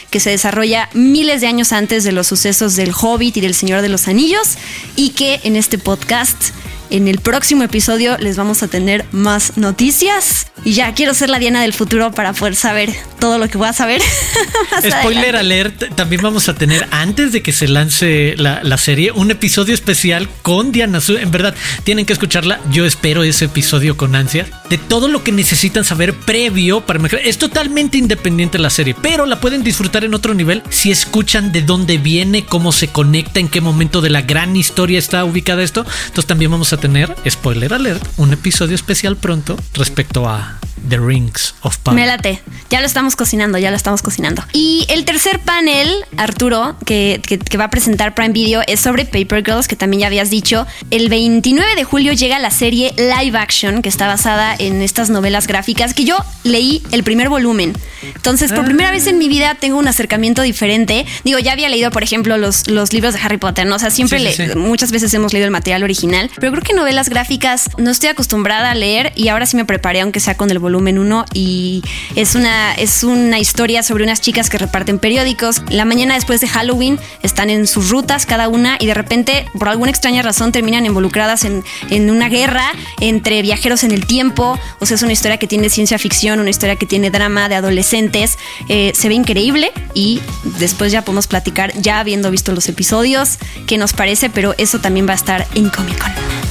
que 0.10 0.20
se 0.20 0.30
desarrolla 0.30 0.90
miles 0.94 1.42
de 1.42 1.48
años 1.48 1.72
antes 1.72 2.04
de 2.04 2.12
los 2.12 2.28
sucesos 2.28 2.76
del 2.76 2.92
Hobbit 2.92 3.38
y 3.38 3.42
del 3.42 3.56
Señor 3.56 3.82
de 3.82 3.90
los 3.90 4.08
Anillos, 4.08 4.58
y 4.96 5.10
que 5.12 5.40
en 5.44 5.56
este 5.56 5.78
podcast 5.78 6.52
en 6.96 7.08
el 7.10 7.20
próximo 7.20 7.64
episodio 7.64 8.18
les 8.20 8.38
vamos 8.38 8.64
a 8.64 8.68
tener 8.68 9.06
más 9.12 9.58
noticias. 9.58 10.48
Y 10.64 10.74
ya 10.74 10.94
quiero 10.94 11.14
ser 11.14 11.30
la 11.30 11.40
Diana 11.40 11.62
del 11.62 11.74
futuro 11.74 12.12
para 12.12 12.34
poder 12.34 12.56
saber 12.56 12.94
todo 13.20 13.38
lo 13.38 13.50
que 13.50 13.58
voy 13.58 13.68
a 13.68 13.74
saber. 13.74 14.02
Spoiler 15.02 15.36
alert, 15.36 15.96
también 15.96 16.22
vamos 16.22 16.48
a 16.48 16.56
tener 16.56 16.88
antes 16.92 17.32
de 17.32 17.42
que 17.42 17.52
se 17.52 17.68
lance 17.68 18.36
la, 18.38 18.78
serie 18.78 19.12
un 19.12 19.32
episodio 19.32 19.74
especial 19.74 20.30
con 20.42 20.72
Diana. 20.72 21.00
En 21.08 21.32
verdad, 21.32 21.54
tienen 21.84 22.06
que 22.06 22.14
escucharla. 22.14 22.60
Yo 22.72 22.86
espero 22.86 23.24
ese 23.24 23.46
episodio 23.46 23.98
con 23.98 24.16
ansia. 24.16 24.48
De 24.70 24.78
todo 24.78 25.08
lo 25.08 25.24
que 25.24 25.32
necesitan 25.32 25.84
saber 25.84 26.14
previo 26.14 26.82
para 26.82 27.00
mejorar. 27.00 27.26
Es 27.26 27.38
totalmente 27.38 27.98
independiente 27.98 28.58
la 28.58 28.70
serie, 28.70 28.96
pero 29.02 29.26
la 29.26 29.40
pueden 29.40 29.64
disfrutar 29.64 30.04
en 30.04 30.14
otro 30.14 30.34
nivel 30.34 30.64
si 30.70 30.92
escuchan 30.92 31.52
de 31.52 31.62
dónde 31.62 31.98
viene, 31.98 32.46
cómo 32.46 32.72
se 32.72 32.88
conecta, 32.88 33.40
en 33.40 33.50
qué 33.50 33.62
momento 33.62 34.02
de 34.02 34.10
la 34.10 34.22
gran 34.22 34.56
historia 34.56 34.98
está 34.98 35.26
ubicada 35.26 35.64
esto. 35.64 35.86
Entonces 36.06 36.26
también 36.26 36.52
vamos 36.52 36.72
a 36.74 36.78
tener, 36.78 36.85
spoiler 37.30 37.74
alert, 37.74 38.04
un 38.18 38.32
episodio 38.32 38.76
especial 38.76 39.18
pronto 39.18 39.58
respecto 39.74 40.28
a 40.28 40.60
The 40.88 40.98
Rings 40.98 41.56
of 41.62 41.78
Power. 41.78 41.96
Me 41.96 42.06
late. 42.06 42.42
Ya 42.70 42.80
lo 42.80 42.86
estamos 42.86 43.16
cocinando, 43.16 43.58
ya 43.58 43.70
lo 43.70 43.78
estamos 43.78 44.02
cocinando. 44.02 44.44
Y 44.54 44.86
el 44.90 45.06
tercer 45.06 45.40
panel, 45.40 45.90
Arturo, 46.18 46.76
que, 46.86 47.22
va 47.60 47.66
a 47.66 47.70
presentar 47.70 48.16
Prime 48.16 48.34
Video 48.34 48.62
es 48.68 48.80
sobre 48.80 49.06
Paper 49.06 49.44
Girls, 49.44 49.68
que 49.68 49.76
también 49.76 50.02
ya 50.02 50.08
habías 50.08 50.30
dicho. 50.30 50.66
El 50.92 51.10
29 51.10 51.76
de 51.76 51.84
julio 51.84 52.14
llega 52.14 52.40
la 52.40 52.52
serie 52.52 52.94
Live 52.98 53.38
Action, 53.38 53.82
que 53.82 53.90
está 53.90 54.08
basada 54.08 54.56
en 54.58 54.82
estas 54.82 55.10
novelas 55.10 55.48
gráficas, 55.48 55.94
que 55.94 56.06
yo 56.06 56.18
leí 56.44 56.84
el 56.92 57.04
primer 57.04 57.30
volumen. 57.30 57.74
Entonces, 58.04 58.52
por 58.52 58.66
primera 58.66 58.92
vez 58.92 59.08
en 59.08 59.18
mi 59.18 59.28
vida 59.28 59.56
tengo 59.56 59.78
un 59.78 59.88
acercamiento 59.88 60.42
diferente. 60.42 61.06
Digo, 61.24 61.40
ya 61.40 61.54
había 61.54 61.70
leído, 61.70 61.92
por 61.92 62.04
ejemplo, 62.04 62.38
los, 62.38 62.68
los 62.68 62.94
libros 62.94 63.14
de 63.14 63.20
Harry 63.22 63.38
Potter, 63.38 63.66
¿no? 63.66 63.76
O 63.76 63.80
sea, 63.80 63.90
siempre, 63.90 64.20
muchas 64.56 64.92
veces 64.92 65.14
hemos 65.14 65.34
leído 65.34 65.46
el 65.46 65.52
material 65.52 65.84
original, 65.84 66.30
pero 66.40 66.52
creo 66.52 66.64
que 66.64 66.74
novelas 66.74 67.10
gráficas 67.10 67.70
no 67.78 67.92
estoy 67.92 68.10
acostumbrada 68.10 68.72
a 68.72 68.76
leer 68.76 69.12
y 69.16 69.30
ahora 69.30 69.46
sí 69.46 69.56
me 69.56 69.66
preparé, 69.66 70.02
aunque 70.02 70.20
sea 70.20 70.36
con 70.38 70.52
el 70.52 70.60
volumen 70.60 70.75
1 70.76 71.26
y 71.34 71.82
es 72.16 72.36
una, 72.36 72.74
es 72.74 73.04
una 73.04 73.40
historia 73.40 73.84
sobre 73.84 74.04
unas 74.04 74.22
chicas 74.22 74.50
que 74.50 74.58
reparten 74.58 75.00
periódicos. 75.00 75.62
La 75.70 75.86
mañana 75.86 76.16
después 76.16 76.42
de 76.42 76.48
Halloween 76.48 77.00
están 77.24 77.50
en 77.50 77.68
sus 77.68 77.90
rutas 77.90 78.26
cada 78.26 78.48
una 78.48 78.78
y 78.80 78.86
de 78.86 78.94
repente, 78.94 79.46
por 79.58 79.70
alguna 79.70 79.92
extraña 79.92 80.22
razón, 80.22 80.52
terminan 80.52 80.86
involucradas 80.86 81.46
en, 81.46 81.64
en 81.90 82.10
una 82.10 82.30
guerra 82.30 82.72
entre 83.00 83.42
viajeros 83.42 83.84
en 83.84 83.92
el 83.92 84.06
tiempo. 84.06 84.60
O 84.80 84.86
sea, 84.86 84.96
es 84.96 85.04
una 85.04 85.14
historia 85.14 85.38
que 85.38 85.48
tiene 85.48 85.70
ciencia 85.70 85.98
ficción, 85.98 86.40
una 86.40 86.50
historia 86.50 86.76
que 86.76 86.86
tiene 86.86 87.10
drama 87.10 87.50
de 87.50 87.56
adolescentes. 87.56 88.38
Eh, 88.70 88.92
se 88.94 89.08
ve 89.08 89.16
increíble 89.16 89.72
y 89.94 90.22
después 90.60 90.92
ya 90.92 91.04
podemos 91.04 91.28
platicar, 91.28 91.74
ya 91.80 92.00
habiendo 92.00 92.32
visto 92.32 92.52
los 92.52 92.68
episodios, 92.70 93.38
qué 93.68 93.78
nos 93.78 93.94
parece, 93.94 94.30
pero 94.30 94.56
eso 94.58 94.80
también 94.80 95.08
va 95.08 95.14
a 95.14 95.16
estar 95.16 95.48
en 95.56 95.70
Comic 95.70 96.00
Con. 96.00 96.45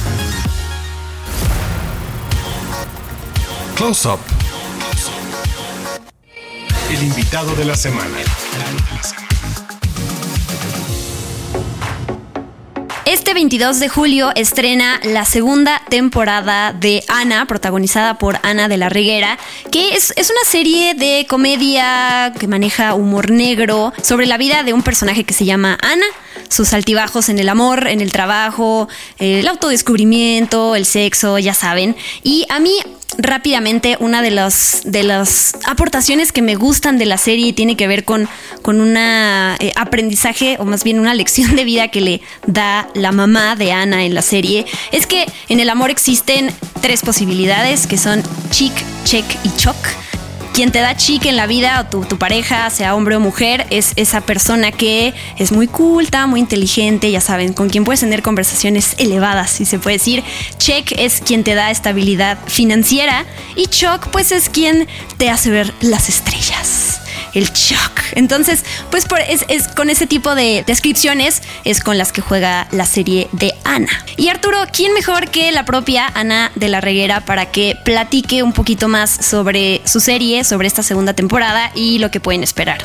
Close 3.75 4.07
Up. 4.07 4.19
El 6.89 7.03
invitado 7.03 7.53
de 7.55 7.65
la 7.65 7.75
semana. 7.75 8.17
Este 13.05 13.33
22 13.33 13.81
de 13.81 13.89
julio 13.89 14.31
estrena 14.35 15.01
la 15.03 15.25
segunda 15.25 15.81
temporada 15.89 16.71
de 16.71 17.03
Ana, 17.09 17.47
protagonizada 17.47 18.17
por 18.17 18.39
Ana 18.43 18.69
de 18.69 18.77
la 18.77 18.87
Reguera, 18.87 19.37
que 19.71 19.89
es, 19.89 20.13
es, 20.15 20.29
una 20.29 20.49
serie 20.49 20.93
de 20.93 21.25
comedia 21.29 22.33
que 22.39 22.47
maneja 22.47 22.93
humor 22.93 23.29
negro 23.29 23.91
sobre 24.01 24.25
la 24.25 24.37
vida 24.37 24.63
de 24.63 24.71
un 24.71 24.83
personaje 24.83 25.25
que 25.25 25.33
se 25.33 25.43
llama 25.43 25.77
Ana, 25.81 26.05
sus 26.49 26.73
altibajos 26.73 27.27
en 27.27 27.39
el 27.39 27.49
amor, 27.49 27.87
en 27.87 27.99
el 27.99 28.11
trabajo, 28.11 28.87
el 29.19 29.47
autodescubrimiento, 29.47 30.75
el 30.75 30.85
sexo, 30.85 31.37
ya 31.39 31.53
saben. 31.53 31.95
Y 32.23 32.45
a 32.49 32.59
mí 32.59 32.73
rápidamente 33.17 33.97
una 33.99 34.21
de 34.21 34.31
las 34.31 34.81
de 34.85 35.03
las 35.03 35.55
aportaciones 35.65 36.31
que 36.31 36.41
me 36.41 36.55
gustan 36.55 36.97
de 36.97 37.05
la 37.05 37.17
serie 37.17 37.53
tiene 37.53 37.77
que 37.77 37.87
ver 37.87 38.03
con, 38.03 38.27
con 38.61 38.81
un 38.81 38.95
eh, 38.97 39.73
aprendizaje 39.75 40.57
o 40.59 40.65
más 40.65 40.83
bien 40.83 40.99
una 40.99 41.13
lección 41.13 41.55
de 41.55 41.63
vida 41.63 41.87
que 41.89 42.01
le 42.01 42.21
da 42.47 42.87
la 42.93 43.11
mamá 43.11 43.55
de 43.55 43.71
Ana 43.71 44.05
en 44.05 44.13
la 44.13 44.21
serie 44.21 44.65
es 44.91 45.07
que 45.07 45.25
en 45.49 45.59
el 45.59 45.69
amor 45.69 45.89
existen 45.89 46.51
tres 46.81 47.01
posibilidades 47.01 47.87
que 47.87 47.97
son 47.97 48.21
chic, 48.51 48.73
check 49.03 49.25
y 49.43 49.55
choc 49.57 49.75
quien 50.55 50.71
te 50.71 50.79
da 50.79 50.95
chic 50.95 51.25
en 51.25 51.35
la 51.35 51.47
vida 51.47 51.81
o 51.81 52.05
tu, 52.05 52.17
pareja, 52.17 52.69
sea 52.69 52.95
hombre 52.95 53.17
o 53.17 53.19
mujer, 53.19 53.67
es 53.71 53.91
esa 53.97 54.21
persona 54.21 54.71
que 54.71 55.13
es 55.37 55.51
muy 55.51 55.67
culta, 55.67 56.27
muy 56.27 56.39
inteligente, 56.39 57.11
ya 57.11 57.19
saben, 57.19 57.51
con 57.51 57.69
quien 57.69 57.83
puedes 57.83 57.99
tener 57.99 58.21
conversaciones 58.21 58.95
elevadas, 58.97 59.51
si 59.51 59.65
se 59.65 59.79
puede 59.79 59.97
decir. 59.97 60.23
Check 60.57 60.93
es 60.97 61.19
quien 61.19 61.43
te 61.43 61.55
da 61.55 61.71
estabilidad 61.71 62.37
financiera 62.47 63.25
y 63.57 63.67
Choc 63.67 64.07
pues 64.11 64.31
es 64.31 64.47
quien 64.47 64.87
te 65.17 65.29
hace 65.29 65.49
ver 65.49 65.73
las 65.81 66.07
estrellas 66.07 67.01
el 67.35 67.51
shock. 67.51 68.01
Entonces, 68.13 68.65
pues 68.89 69.05
es, 69.47 69.67
con 69.67 69.89
ese 69.89 70.07
tipo 70.07 70.33
de 70.33 70.63
descripciones 70.65 71.43
es 71.63 71.81
con 71.81 71.97
las 71.97 72.11
que 72.11 72.21
juega 72.21 72.67
la 72.71 72.85
serie 72.85 73.27
de 73.33 73.53
Ana. 73.63 74.05
Y 74.17 74.29
Arturo, 74.29 74.57
¿quién 74.71 74.93
mejor 74.93 75.29
que 75.29 75.51
la 75.51 75.65
propia 75.65 76.07
Ana 76.15 76.51
de 76.55 76.69
la 76.69 76.81
Reguera 76.81 77.21
para 77.21 77.51
que 77.51 77.77
platique 77.83 78.41
un 78.41 78.53
poquito 78.53 78.87
más 78.87 79.11
sobre 79.11 79.81
su 79.85 79.99
serie, 79.99 80.43
sobre 80.43 80.67
esta 80.67 80.81
segunda 80.81 81.13
temporada 81.13 81.71
y 81.75 81.99
lo 81.99 82.09
que 82.09 82.19
pueden 82.19 82.41
esperar? 82.41 82.79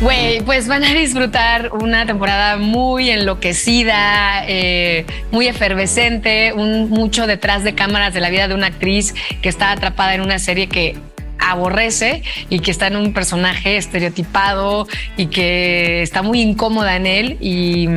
Güey, 0.00 0.42
pues 0.42 0.68
van 0.68 0.84
a 0.84 0.92
disfrutar 0.92 1.72
una 1.72 2.04
temporada 2.04 2.58
muy 2.58 3.08
enloquecida, 3.08 4.44
eh, 4.46 5.06
muy 5.30 5.46
efervescente, 5.46 6.52
mucho 6.52 7.26
detrás 7.26 7.64
de 7.64 7.74
cámaras 7.74 8.12
de 8.12 8.20
la 8.20 8.28
vida 8.28 8.46
de 8.46 8.54
una 8.54 8.66
actriz 8.66 9.14
que 9.40 9.48
está 9.48 9.72
atrapada 9.72 10.14
en 10.14 10.20
una 10.20 10.38
serie 10.38 10.68
que 10.68 10.98
aborrece 11.38 12.22
y 12.48 12.60
que 12.60 12.70
está 12.70 12.86
en 12.88 12.96
un 12.96 13.12
personaje 13.12 13.76
estereotipado 13.76 14.86
y 15.16 15.26
que 15.26 16.02
está 16.02 16.22
muy 16.22 16.40
incómoda 16.40 16.96
en 16.96 17.06
él 17.06 17.36
y, 17.40 17.88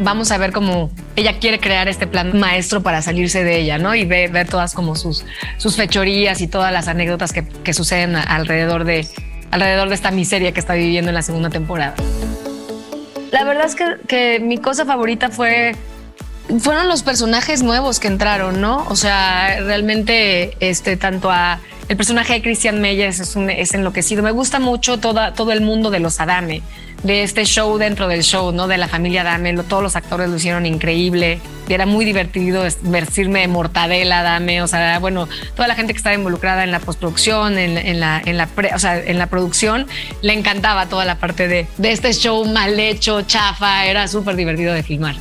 vamos 0.00 0.32
a 0.32 0.38
ver 0.38 0.52
cómo 0.52 0.90
ella 1.14 1.38
quiere 1.38 1.60
crear 1.60 1.88
este 1.88 2.06
plan 2.06 2.38
maestro 2.38 2.82
para 2.82 3.02
salirse 3.02 3.44
de 3.44 3.58
ella, 3.58 3.76
¿no? 3.76 3.94
Y 3.94 4.06
ver, 4.06 4.48
todas 4.48 4.72
como 4.72 4.96
sus, 4.96 5.26
sus 5.58 5.76
fechorías 5.76 6.40
y 6.40 6.48
todas 6.48 6.72
las 6.72 6.88
anécdotas 6.88 7.34
que, 7.34 7.72
suceden 7.74 8.16
alrededor 8.16 8.84
de, 8.84 9.06
alrededor 9.50 9.90
de 9.90 9.94
esta 9.94 10.10
miseria 10.10 10.52
que 10.52 10.60
está 10.60 10.72
viviendo 10.72 11.10
en 11.10 11.14
la 11.14 11.22
segunda 11.22 11.50
temporada. 11.50 11.94
La 13.30 13.44
verdad 13.44 13.66
es 13.66 13.74
que, 13.74 13.84
que 14.08 14.40
mi 14.40 14.56
cosa 14.56 14.86
favorita 14.86 15.28
fue 15.28 15.74
fueron 16.60 16.88
los 16.88 17.02
personajes 17.02 17.62
nuevos 17.62 18.00
que 18.00 18.08
entraron, 18.08 18.60
¿no? 18.60 18.86
O 18.88 18.96
sea, 18.96 19.60
realmente, 19.60 20.56
este, 20.60 20.96
tanto 20.96 21.30
a 21.30 21.60
el 21.88 21.96
personaje 21.96 22.34
de 22.34 22.42
Christian 22.42 22.80
Meyers 22.80 23.18
es, 23.18 23.34
un, 23.34 23.48
es 23.48 23.72
enloquecido. 23.72 24.22
Me 24.22 24.30
gusta 24.30 24.58
mucho 24.58 24.98
toda, 24.98 25.32
todo 25.32 25.52
el 25.52 25.62
mundo 25.62 25.90
de 25.90 26.00
los 26.00 26.20
Adame, 26.20 26.60
de 27.02 27.22
este 27.22 27.46
show 27.46 27.78
dentro 27.78 28.08
del 28.08 28.22
show, 28.22 28.52
¿no? 28.52 28.66
De 28.68 28.76
la 28.76 28.88
familia 28.88 29.22
Adame. 29.22 29.54
todos 29.62 29.82
los 29.82 29.96
actores 29.96 30.28
lo 30.28 30.36
hicieron 30.36 30.66
increíble. 30.66 31.40
Y 31.66 31.72
era 31.72 31.86
muy 31.86 32.04
divertido 32.04 32.64
vestirme 32.82 33.48
mortadela 33.48 34.20
Adame. 34.20 34.60
O 34.60 34.66
sea, 34.66 34.98
bueno, 34.98 35.28
toda 35.54 35.66
la 35.66 35.74
gente 35.74 35.94
que 35.94 35.98
estaba 35.98 36.14
involucrada 36.14 36.62
en 36.62 36.72
la 36.72 36.80
postproducción, 36.80 37.56
en, 37.56 38.00
la, 38.00 38.20
en, 38.22 38.36
la 38.36 38.48
o 38.74 38.78
sea, 38.78 38.98
en 38.98 39.18
la 39.18 39.26
producción, 39.26 39.86
le 40.20 40.34
encantaba 40.34 40.86
toda 40.86 41.06
la 41.06 41.16
parte 41.16 41.48
de, 41.48 41.66
de 41.78 41.92
este 41.92 42.12
show 42.12 42.44
mal 42.44 42.78
hecho, 42.78 43.22
chafa. 43.22 43.86
Era 43.86 44.08
súper 44.08 44.36
divertido 44.36 44.74
de 44.74 44.82
filmar 44.82 45.16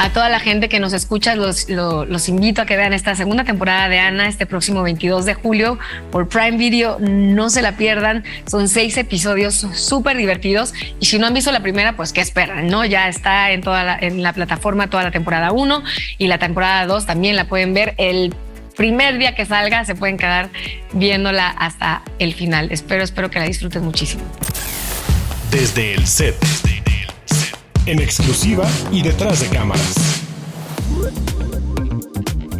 a 0.00 0.08
toda 0.08 0.30
la 0.30 0.40
gente 0.40 0.70
que 0.70 0.80
nos 0.80 0.94
escucha, 0.94 1.34
los, 1.34 1.68
los, 1.68 2.28
invito 2.30 2.62
a 2.62 2.64
que 2.64 2.74
vean 2.74 2.94
esta 2.94 3.14
segunda 3.14 3.44
temporada 3.44 3.86
de 3.90 3.98
Ana 3.98 4.28
este 4.28 4.46
próximo 4.46 4.82
22 4.82 5.26
de 5.26 5.34
julio 5.34 5.78
por 6.10 6.26
Prime 6.26 6.56
Video. 6.56 6.96
No 6.98 7.50
se 7.50 7.60
la 7.60 7.76
pierdan. 7.76 8.24
Son 8.46 8.66
seis 8.68 8.96
episodios 8.96 9.66
súper 9.74 10.16
divertidos. 10.16 10.72
Y 11.00 11.04
si 11.04 11.18
no 11.18 11.26
han 11.26 11.34
visto 11.34 11.52
la 11.52 11.60
primera, 11.60 11.96
pues 11.96 12.14
qué 12.14 12.22
esperan, 12.22 12.68
¿no? 12.68 12.86
Ya 12.86 13.08
está 13.08 13.50
en 13.50 13.60
toda 13.60 13.84
la, 13.84 13.98
en 14.00 14.22
la 14.22 14.32
plataforma 14.32 14.88
toda 14.88 15.02
la 15.02 15.10
temporada 15.10 15.52
1 15.52 15.82
y 16.16 16.28
la 16.28 16.38
temporada 16.38 16.86
2 16.86 17.04
también 17.04 17.36
la 17.36 17.44
pueden 17.44 17.74
ver 17.74 17.94
el 17.98 18.34
primer 18.78 19.18
día 19.18 19.34
que 19.34 19.44
salga. 19.44 19.84
Se 19.84 19.94
pueden 19.94 20.16
quedar 20.16 20.48
viéndola 20.94 21.48
hasta 21.50 22.00
el 22.18 22.32
final. 22.32 22.72
Espero, 22.72 23.04
espero 23.04 23.30
que 23.30 23.38
la 23.38 23.44
disfruten 23.44 23.84
muchísimo. 23.84 24.22
Desde 25.50 25.92
el 25.92 26.06
set 26.06 26.36
en 27.86 28.00
exclusiva 28.00 28.68
y 28.92 29.02
detrás 29.02 29.40
de 29.40 29.48
cámaras. 29.48 30.09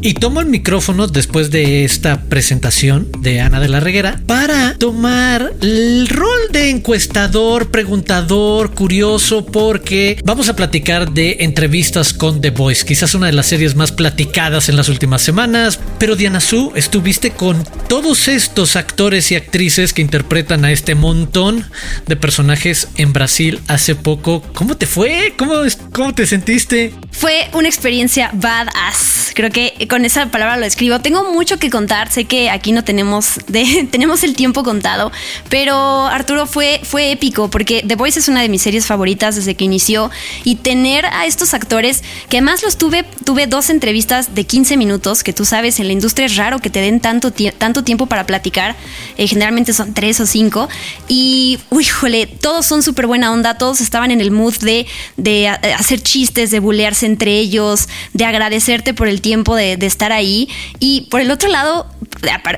Y 0.03 0.15
tomo 0.15 0.41
el 0.41 0.47
micrófono 0.47 1.09
después 1.09 1.51
de 1.51 1.85
esta 1.85 2.23
presentación 2.23 3.09
de 3.19 3.43
Ana 3.43 3.61
de 3.61 3.69
la 3.69 3.81
Reguera 3.81 4.19
para 4.27 4.75
tomar 4.79 5.53
el 5.61 6.09
rol 6.09 6.41
de 6.51 6.71
encuestador, 6.71 7.71
preguntador, 7.71 8.75
curioso, 8.75 9.45
porque 9.45 10.19
vamos 10.25 10.49
a 10.49 10.57
platicar 10.57 11.13
de 11.13 11.37
entrevistas 11.41 12.15
con 12.15 12.41
The 12.41 12.49
Voice, 12.49 12.87
quizás 12.87 13.15
una 13.15 13.27
de 13.27 13.35
las 13.35 13.45
series 13.45 13.77
más 13.77 13.93
platicadas 13.93 14.71
en 14.71 14.77
las 14.79 14.89
últimas 14.89 15.21
semanas. 15.21 15.79
Pero 15.99 16.17
Diana 16.17 16.41
Su, 16.41 16.73
estuviste 16.75 17.33
con 17.33 17.63
todos 17.87 18.29
estos 18.29 18.77
actores 18.77 19.31
y 19.33 19.35
actrices 19.35 19.93
que 19.93 20.01
interpretan 20.01 20.65
a 20.65 20.73
este 20.73 20.95
montón 20.95 21.67
de 22.07 22.17
personajes 22.17 22.89
en 22.97 23.13
Brasil 23.13 23.61
hace 23.69 23.95
poco. 23.97 24.43
¿Cómo 24.55 24.79
te 24.79 24.87
fue? 24.87 25.35
¿Cómo, 25.37 25.57
cómo 25.93 26.15
te 26.15 26.27
sentiste? 26.27 26.95
Fue 27.13 27.51
una 27.53 27.69
experiencia 27.69 28.31
badass. 28.33 29.33
Creo 29.35 29.51
que 29.51 29.75
con 29.91 30.05
esa 30.05 30.27
palabra 30.27 30.57
lo 30.57 30.65
escribo. 30.65 31.01
Tengo 31.01 31.33
mucho 31.33 31.59
que 31.59 31.69
contar, 31.69 32.11
sé 32.11 32.25
que 32.25 32.49
aquí 32.49 32.71
no 32.73 32.85
tenemos, 32.85 33.41
de, 33.49 33.89
tenemos 33.91 34.23
el 34.23 34.37
tiempo 34.37 34.63
contado, 34.63 35.11
pero 35.51 36.07
Arturo 36.07 36.47
fue, 36.47 36.81
fue 36.85 37.11
épico 37.11 37.51
porque 37.51 37.85
The 37.87 37.97
Voice 37.97 38.21
es 38.21 38.29
una 38.29 38.41
de 38.41 38.49
mis 38.49 38.63
series 38.63 38.87
favoritas 38.87 39.35
desde 39.35 39.57
que 39.57 39.65
inició 39.65 40.11
y 40.45 40.55
tener 40.55 41.05
a 41.07 41.27
estos 41.27 41.53
actores, 41.53 42.05
que 42.29 42.39
además 42.39 42.63
los 42.63 42.79
tuve, 42.79 43.05
tuve 43.25 43.49
dos 43.49 43.69
entrevistas 43.69 44.35
de 44.35 44.45
15 44.45 44.77
minutos, 44.77 45.25
que 45.25 45.33
tú 45.33 45.45
sabes, 45.45 45.81
en 45.81 45.89
la 45.89 45.93
industria 45.93 46.27
es 46.27 46.37
raro 46.37 46.61
que 46.61 46.71
te 46.71 46.81
den 46.81 47.01
tanto, 47.01 47.33
tanto 47.33 47.83
tiempo 47.83 48.07
para 48.07 48.25
platicar, 48.25 48.77
eh, 49.19 49.27
generalmente 49.27 49.73
son 49.73 49.93
tres 49.93 50.21
o 50.21 50.27
cinco, 50.27 50.69
y, 51.09 51.59
híjole, 51.79 52.27
todos 52.27 52.65
son 52.65 52.85
súper 52.85 53.09
buena 53.09 53.33
onda, 53.33 53.59
todos 53.59 53.81
estaban 53.81 54.13
en 54.13 54.21
el 54.21 54.31
mood 54.31 54.55
de, 54.59 54.87
de 55.17 55.49
hacer 55.49 56.01
chistes, 56.01 56.53
de 56.53 56.61
bulearse 56.61 57.07
entre 57.07 57.37
ellos, 57.39 57.89
de 58.13 58.25
agradecerte 58.25 58.95
por 58.95 59.09
el 59.09 59.21
tiempo 59.21 59.57
de 59.57 59.80
de 59.81 59.87
estar 59.87 60.13
ahí. 60.13 60.49
Y 60.79 61.09
por 61.11 61.21
el 61.21 61.33
otro 61.33 61.49
lado, 61.49 61.87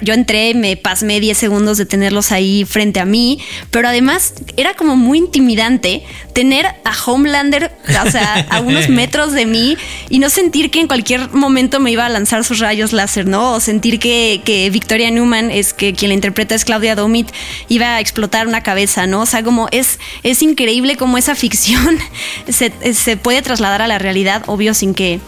yo 0.02 0.14
entré, 0.14 0.54
me 0.54 0.76
pasé 0.76 1.06
10 1.06 1.36
segundos 1.36 1.78
de 1.78 1.86
tenerlos 1.86 2.32
ahí 2.32 2.64
frente 2.64 3.00
a 3.00 3.04
mí, 3.04 3.38
pero 3.70 3.88
además 3.88 4.34
era 4.56 4.74
como 4.74 4.96
muy 4.96 5.18
intimidante 5.18 6.02
tener 6.32 6.66
a 6.66 6.92
Homelander, 7.06 7.72
o 8.06 8.10
sea, 8.10 8.46
a 8.50 8.60
unos 8.60 8.88
metros 8.88 9.32
de 9.32 9.46
mí 9.46 9.76
y 10.08 10.18
no 10.18 10.30
sentir 10.30 10.70
que 10.70 10.80
en 10.80 10.88
cualquier 10.88 11.30
momento 11.30 11.80
me 11.80 11.90
iba 11.90 12.06
a 12.06 12.08
lanzar 12.08 12.44
sus 12.44 12.58
rayos 12.58 12.92
láser, 12.92 13.26
¿no? 13.26 13.52
O 13.54 13.60
sentir 13.60 13.98
que, 13.98 14.40
que 14.44 14.68
Victoria 14.70 15.10
Newman, 15.10 15.50
es 15.50 15.72
que 15.72 15.92
quien 15.92 16.10
la 16.10 16.14
interpreta 16.14 16.54
es 16.54 16.64
Claudia 16.64 16.94
Domit, 16.94 17.30
iba 17.68 17.96
a 17.96 18.00
explotar 18.00 18.46
una 18.46 18.62
cabeza, 18.62 19.06
¿no? 19.06 19.22
O 19.22 19.26
sea, 19.26 19.42
como 19.42 19.68
es, 19.70 19.98
es 20.22 20.42
increíble 20.42 20.96
cómo 20.96 21.18
esa 21.18 21.34
ficción 21.34 21.98
se, 22.48 22.72
se 22.94 23.16
puede 23.16 23.42
trasladar 23.42 23.82
a 23.82 23.86
la 23.86 23.98
realidad, 23.98 24.42
obvio, 24.46 24.74
sin 24.74 24.94
que 24.94 25.20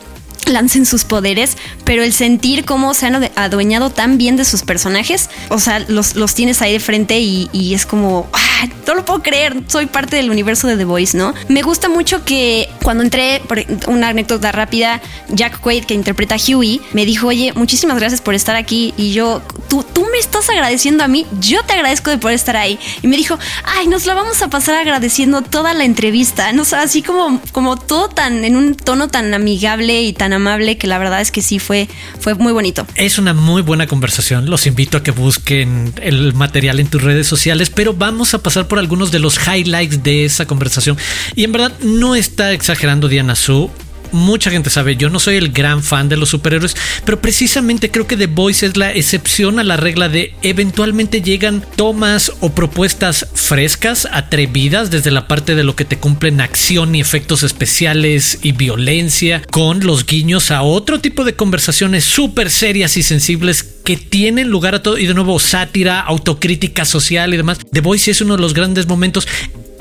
lancen 0.49 0.87
sus 0.87 1.05
poderes, 1.05 1.57
pero 1.85 2.03
el 2.03 2.13
sentir 2.13 2.65
cómo 2.65 2.95
se 2.95 3.07
han 3.07 3.31
adueñado 3.37 3.91
tan 3.91 4.19
bien 4.19 4.37
de 4.37 4.45
sus 4.45 4.63
personajes, 4.63 5.31
o 5.49 5.59
sea, 5.59 5.81
los, 5.81 6.17
los 6.17 6.35
tienes 6.35 6.63
ahí 6.63 6.73
de 6.73 6.81
frente 6.81 7.21
y, 7.21 7.75
es 7.75 7.87
como, 7.87 8.29
¡ah! 8.33 8.69
no 8.87 8.95
lo 8.95 9.05
puedo 9.05 9.23
creer, 9.23 9.63
soy 9.67 9.87
parte 9.87 10.17
del 10.17 10.31
universo 10.31 10.69
de 10.69 10.77
The 10.77 10.85
Voice, 10.85 11.17
¿no? 11.17 11.35
Me 11.49 11.63
gusta 11.63 11.89
mucho 11.89 12.25
que 12.25 12.69
cuando 12.83 13.03
entré, 13.03 13.43
por 13.49 13.65
una 13.89 14.09
anécdota 14.09 14.53
rápida, 14.53 15.01
Jack 15.29 15.61
Quaid, 15.61 15.85
que 15.85 15.95
interpreta 15.95 16.37
a 16.37 16.39
Huey, 16.39 16.81
me 16.93 17.05
dijo, 17.05 17.29
oye, 17.29 17.53
muchísimas 17.55 17.99
gracias 17.99 18.21
por 18.21 18.35
estar 18.35 18.57
aquí 18.57 18.95
y 18.97 19.13
yo, 19.13 19.43
tú, 19.69 19.83
tú 19.83 20.04
estás 20.19 20.49
agradeciendo 20.51 21.05
a 21.05 21.09
mí, 21.09 21.27
yo 21.41 21.63
te 21.65 21.75
agradezco 21.75 22.11
de 22.11 22.19
poder 22.19 22.35
estar 22.35 22.57
ahí. 22.57 22.79
Y 23.03 23.09
me 23.09 23.17
dijo, 23.17 23.39
ay, 23.65 23.87
nos 23.87 24.07
la 24.07 24.15
vamos 24.15 24.43
a 24.43 24.49
pasar 24.49 24.77
agradeciendo 24.77 25.43
toda 25.43 25.75
la 25.75 25.85
entrevista. 25.85 26.53
No 26.53 26.65
sé, 26.65 26.77
así 26.77 27.03
como, 27.03 27.41
como 27.53 27.77
todo 27.77 28.09
tan, 28.09 28.45
en 28.45 28.57
un 28.57 28.75
tono 28.75 29.09
tan 29.09 29.33
amigable 29.35 30.03
y 30.03 30.13
tan 30.13 30.33
amable 30.33 30.79
que 30.79 30.87
la 30.87 30.99
verdad 30.99 31.21
es 31.21 31.31
que 31.31 31.43
sí 31.43 31.59
fue, 31.59 31.89
fue 32.21 32.35
muy 32.35 32.53
bonito. 32.53 32.87
Es 32.95 33.19
una 33.19 33.35
muy 33.35 33.63
buena 33.63 33.87
conversación. 33.87 34.51
Los 34.51 34.67
invito 34.67 34.99
a 34.99 35.03
que 35.03 35.11
busquen 35.11 35.93
el 36.01 36.35
material 36.35 36.81
en 36.81 36.89
tus 36.89 37.03
redes 37.03 37.27
sociales, 37.27 37.71
pero 37.71 37.95
vamos 37.95 38.35
a 38.35 38.39
pasar 38.43 38.69
por 38.69 38.79
algunos 38.79 39.11
de 39.11 39.19
los 39.19 39.39
highlights 39.47 40.03
de 40.03 40.25
esa 40.25 40.47
conversación. 40.47 40.97
Y 41.35 41.45
en 41.45 41.53
verdad 41.53 41.73
no 41.81 42.15
está 42.15 42.53
exagerando 42.53 43.09
Diana 43.09 43.35
Su 43.35 43.71
mucha 44.15 44.51
gente 44.51 44.71
sabe, 44.71 44.97
yo 44.97 45.11
no 45.11 45.21
soy 45.21 45.37
el 45.37 45.53
gran 45.53 45.83
fan 45.83 46.09
de 46.09 46.17
los 46.17 46.31
superhéroes, 46.31 46.77
pero 47.05 47.21
precisamente 47.21 47.91
creo 47.91 48.07
que 48.07 48.17
The 48.17 48.27
Voice 48.27 48.67
es 48.67 48.77
la 48.77 48.93
excepción 48.93 49.59
a 49.59 49.65
la 49.65 49.77
regla 49.77 50.09
de 50.09 50.35
eventualmente 50.43 51.21
llegan 51.21 51.65
tomas 51.77 52.33
o 52.41 52.55
propuestas 52.55 53.27
frescas, 53.35 54.09
atrevidas 54.11 54.91
desde 54.91 55.11
la 55.11 55.29
parte 55.29 55.55
de 55.55 55.65
lo 55.65 55.77
que 55.77 55.85
te 55.85 55.99
cumplen 55.99 56.41
acción 56.41 56.95
y 56.95 57.01
efectos 57.01 57.43
especiales 57.43 58.39
y 58.43 58.53
violencia, 58.53 59.43
con 59.51 59.81
los 59.81 60.07
guiños 60.07 60.51
a 60.51 60.63
otro 60.63 61.01
tipo 61.01 61.25
de 61.25 61.35
conversaciones 61.35 62.05
súper 62.05 62.51
serias 62.51 62.97
y 62.97 63.03
sensibles 63.03 63.63
que 63.85 63.97
tienen 63.97 64.49
lugar 64.49 64.75
a 64.75 64.83
todo 64.83 64.99
y 64.99 65.07
de 65.07 65.15
nuevo 65.15 65.39
sátira, 65.39 66.01
autocrítica 66.01 66.85
social 66.85 67.35
y 67.35 67.37
demás. 67.37 67.59
The 67.73 67.81
Voice 67.81 68.11
es 68.11 68.21
uno 68.21 68.37
de 68.37 68.43
los 68.43 68.55
grandes 68.55 68.87
momentos 68.87 69.29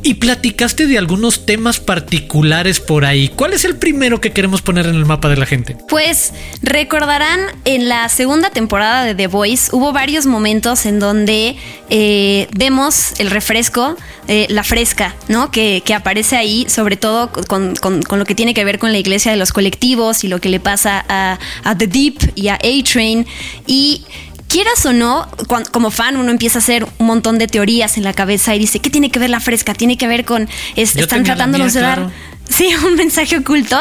y 0.04 0.16
platicaste 0.16 0.88
de 0.88 0.98
algunos 0.98 1.46
temas 1.46 1.80
particulares 1.80 2.80
por 2.80 3.06
ahí. 3.06 3.30
¿Cuál 3.30 3.54
es 3.54 3.66
el 3.66 3.78
primero 3.78 4.20
que 4.22 4.32
queremos 4.32 4.62
poner 4.62 4.86
en 4.86 4.96
el 4.96 5.06
mapa 5.06 5.30
de 5.30 5.38
la 5.38 5.46
gente? 5.46 5.78
Pues 5.88 6.34
recordarán 6.62 7.40
en 7.66 7.90
la 7.90 8.10
segunda 8.10 8.50
temporada 8.50 9.06
de 9.06 9.16
The 9.16 9.28
Voice 9.28 9.70
hubo 9.72 9.94
varios 9.94 10.26
momentos 10.26 10.86
en 10.86 11.00
donde 11.00 11.56
eh, 11.90 12.48
vemos 12.56 13.14
el 13.20 13.32
refresco, 13.32 13.96
eh, 14.28 14.48
la 14.50 14.64
fresca, 14.64 15.16
¿no? 15.28 15.52
Que, 15.52 15.82
aparece 15.94 16.36
ahí, 16.36 16.66
sobre 16.70 16.98
todo 16.98 17.32
con, 17.48 17.76
lo 18.10 18.26
que 18.26 18.36
tiene 18.36 18.54
que 18.54 18.66
ver 18.66 18.80
con 18.80 18.92
la 18.92 18.98
iglesia 18.98 19.32
de 19.32 19.38
los 19.38 19.54
colectivos 19.54 20.24
y 20.24 20.28
lo 20.28 20.42
que 20.42 20.50
le 20.50 20.60
pasa 20.60 21.06
a, 21.08 21.38
a 21.64 21.78
The 21.78 21.88
Deep 21.88 22.32
y 22.36 22.48
a 22.48 22.56
A-Train. 22.56 23.28
Y 23.68 24.06
quieras 24.48 24.86
o 24.86 24.94
no, 24.94 25.28
como 25.72 25.92
fan 25.92 26.18
uno 26.18 26.32
empieza 26.32 26.60
a 26.60 26.62
hacer 26.62 26.86
un 27.00 27.08
montón 27.08 27.38
de 27.38 27.48
teorías 27.48 27.98
en 27.98 28.04
la 28.04 28.14
cabeza 28.14 28.56
y 28.56 28.60
dice, 28.60 28.80
¿qué 28.80 28.90
tiene 28.90 29.10
que 29.10 29.20
ver 29.20 29.30
la 29.30 29.40
fresca? 29.40 29.74
Tiene 29.74 29.98
que 29.98 30.08
ver 30.08 30.26
con, 30.26 30.48
están 30.76 31.24
tratándonos 31.24 31.74
de 31.74 31.82
dar... 31.82 32.10
Sí, 32.50 32.70
un 32.86 32.96
mensaje 32.96 33.38
oculto. 33.38 33.78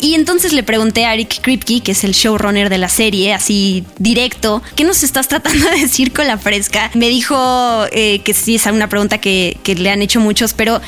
Y 0.00 0.14
entonces 0.14 0.52
le 0.52 0.64
pregunté 0.64 1.04
a 1.04 1.14
Eric 1.14 1.40
Kripke, 1.42 1.80
que 1.80 1.92
es 1.92 2.02
el 2.02 2.12
showrunner 2.12 2.68
de 2.68 2.78
la 2.78 2.88
serie, 2.88 3.32
así 3.32 3.84
directo, 3.98 4.60
¿qué 4.74 4.82
nos 4.82 5.04
estás 5.04 5.28
tratando 5.28 5.64
de 5.70 5.78
decir 5.78 6.12
con 6.12 6.26
la 6.26 6.38
fresca? 6.38 6.90
Me 6.94 7.08
dijo 7.08 7.84
eh, 7.92 8.20
que 8.24 8.34
sí, 8.34 8.56
es 8.56 8.66
una 8.66 8.88
pregunta 8.88 9.18
que, 9.18 9.56
le 9.64 9.90
han 9.90 10.02
hecho 10.02 10.18
muchos, 10.18 10.54
pero, 10.54 10.80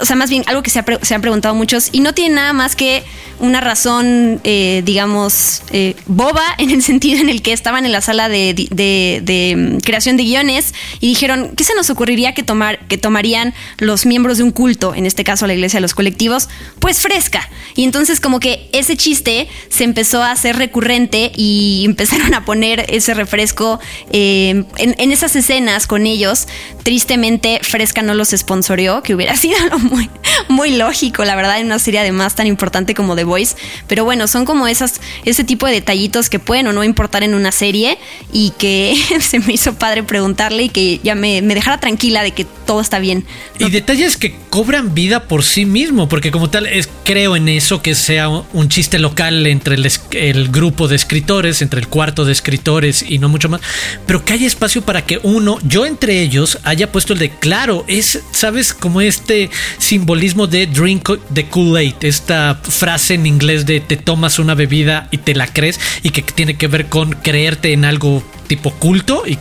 o 0.00 0.04
sea, 0.06 0.16
más 0.16 0.30
bien 0.30 0.44
algo 0.46 0.62
que 0.62 0.70
se, 0.70 0.78
han 0.78 1.20
preguntado 1.20 1.54
muchos 1.54 1.90
y 1.92 2.00
no 2.00 2.14
tiene 2.14 2.36
nada 2.36 2.54
más 2.54 2.74
que 2.74 3.04
una 3.38 3.60
razón, 3.60 4.40
eh, 4.44 4.82
digamos, 4.86 5.62
eh, 5.70 5.94
boba 6.06 6.44
en 6.58 6.70
el 6.70 6.82
sentido 6.82 7.20
en 7.20 7.28
el 7.28 7.42
que 7.42 7.52
estaban 7.52 7.84
en 7.84 7.92
la 7.92 8.00
sala 8.00 8.30
de, 8.30 8.54
de, 8.54 9.54
mm, 9.56 9.80
creación 9.80 10.16
de 10.16 10.24
guiones 10.24 10.72
y 11.00 11.08
dijeron, 11.08 11.52
¿qué 11.54 11.64
se 11.64 11.74
nos 11.74 11.90
ocurriría 11.90 12.32
que, 12.32 12.42
tomar, 12.42 12.78
que 12.86 12.96
tomarían 12.96 13.52
los 13.76 14.06
miembros 14.06 14.38
de 14.38 14.44
un 14.44 14.52
culto, 14.52 14.94
en 14.94 15.04
este 15.04 15.22
caso 15.22 15.46
la 15.46 15.52
iglesia 15.52 15.76
de 15.76 15.82
los 15.82 15.94
colectivos? 15.94 16.48
Pues 16.80 17.00
fresca. 17.00 17.48
Y 17.76 17.84
entonces 17.84 18.20
como 18.20 18.40
que 18.40 18.68
ese 18.72 18.96
chiste 18.96 19.48
se 19.68 19.84
empezó 19.84 20.22
a 20.22 20.30
hacer 20.30 20.56
recurrente 20.56 21.32
y 21.36 21.82
empezaron 21.86 22.34
a 22.34 22.44
poner 22.44 22.86
ese 22.88 23.14
refresco 23.14 23.80
eh, 24.10 24.64
en, 24.76 25.10
esas 25.12 25.36
escenas 25.36 25.86
con 25.86 26.06
ellos. 26.06 26.46
Tristemente, 26.82 27.60
Fresca 27.62 28.02
no 28.02 28.14
los 28.14 28.30
sponsoreó, 28.30 29.02
que 29.02 29.14
hubiera 29.14 29.36
sido 29.44 29.56
muy, 29.78 30.10
muy 30.48 30.76
lógico, 30.76 31.24
la 31.24 31.36
verdad, 31.36 31.58
en 31.60 31.66
una 31.66 31.78
serie 31.78 32.00
además 32.00 32.34
tan 32.34 32.46
importante 32.46 32.94
como 32.94 33.16
The 33.16 33.24
Voice. 33.24 33.56
Pero 33.86 34.04
bueno, 34.04 34.28
son 34.28 34.44
como 34.44 34.66
esas, 34.66 35.00
ese 35.24 35.44
tipo 35.44 35.66
de 35.66 35.72
detallitos 35.72 36.30
que 36.30 36.38
pueden 36.38 36.66
o 36.68 36.72
no 36.72 36.84
importar 36.84 37.22
en 37.22 37.34
una 37.34 37.52
serie 37.52 37.98
y 38.32 38.52
que 38.58 38.96
se 39.20 39.40
me 39.40 39.52
hizo 39.52 39.74
padre 39.74 40.02
preguntarle 40.02 40.64
y 40.64 40.68
que 40.68 41.00
ya 41.02 41.14
me, 41.14 41.42
dejara 41.42 41.78
tranquila 41.78 42.22
de 42.22 42.32
que 42.32 42.44
todo 42.44 42.80
está 42.80 42.98
bien. 42.98 43.24
Y 43.58 43.70
detalles 43.70 44.16
que 44.16 44.34
cobran 44.50 44.94
vida 44.94 45.28
por 45.28 45.42
sí 45.42 45.64
mismo, 45.64 46.08
porque 46.08 46.30
como 46.30 46.50
creo 47.04 47.36
en 47.36 47.48
eso 47.48 47.82
que 47.82 47.94
sea 47.94 48.28
un 48.28 48.68
chiste 48.68 48.98
local 48.98 49.46
entre 49.46 49.76
el, 49.76 50.48
grupo 50.48 50.88
de 50.88 50.96
escritores, 50.96 51.62
entre 51.62 51.80
el 51.80 51.88
cuarto 51.88 52.24
de 52.24 52.32
escritores 52.32 53.04
y 53.06 53.18
no 53.18 53.28
mucho 53.28 53.48
más, 53.48 53.60
pero 54.06 54.24
que 54.24 54.32
haya 54.32 54.46
espacio 54.46 54.82
para 54.82 55.04
que 55.04 55.20
uno, 55.22 55.58
yo 55.62 55.86
entre 55.86 56.20
ellos, 56.20 56.58
haya 56.64 56.90
puesto 56.92 57.12
el 57.12 57.18
de 57.18 57.30
claro, 57.30 57.84
es, 57.88 58.20
¿sabes? 58.32 58.72
Como 58.72 59.00
este 59.00 59.50
simbolismo 59.78 60.46
de 60.46 60.66
drink 60.66 61.10
the 61.32 61.48
Kool-Aid, 61.48 61.96
esta 62.02 62.60
frase 62.62 63.14
en 63.14 63.26
inglés 63.26 63.66
de 63.66 63.80
te 63.80 63.96
tomas 63.96 64.38
una 64.38 64.54
bebida 64.54 65.08
y 65.10 65.18
te 65.18 65.34
la 65.34 65.46
crees 65.46 65.80
y 66.02 66.10
que 66.10 66.22
tiene 66.22 66.56
que 66.56 66.68
ver 66.68 66.86
con 66.86 67.12
creerte 67.12 67.72
en 67.72 67.84
algo 67.84 68.22
tipo 68.46 68.70
culto 68.72 69.24
y 69.26 69.38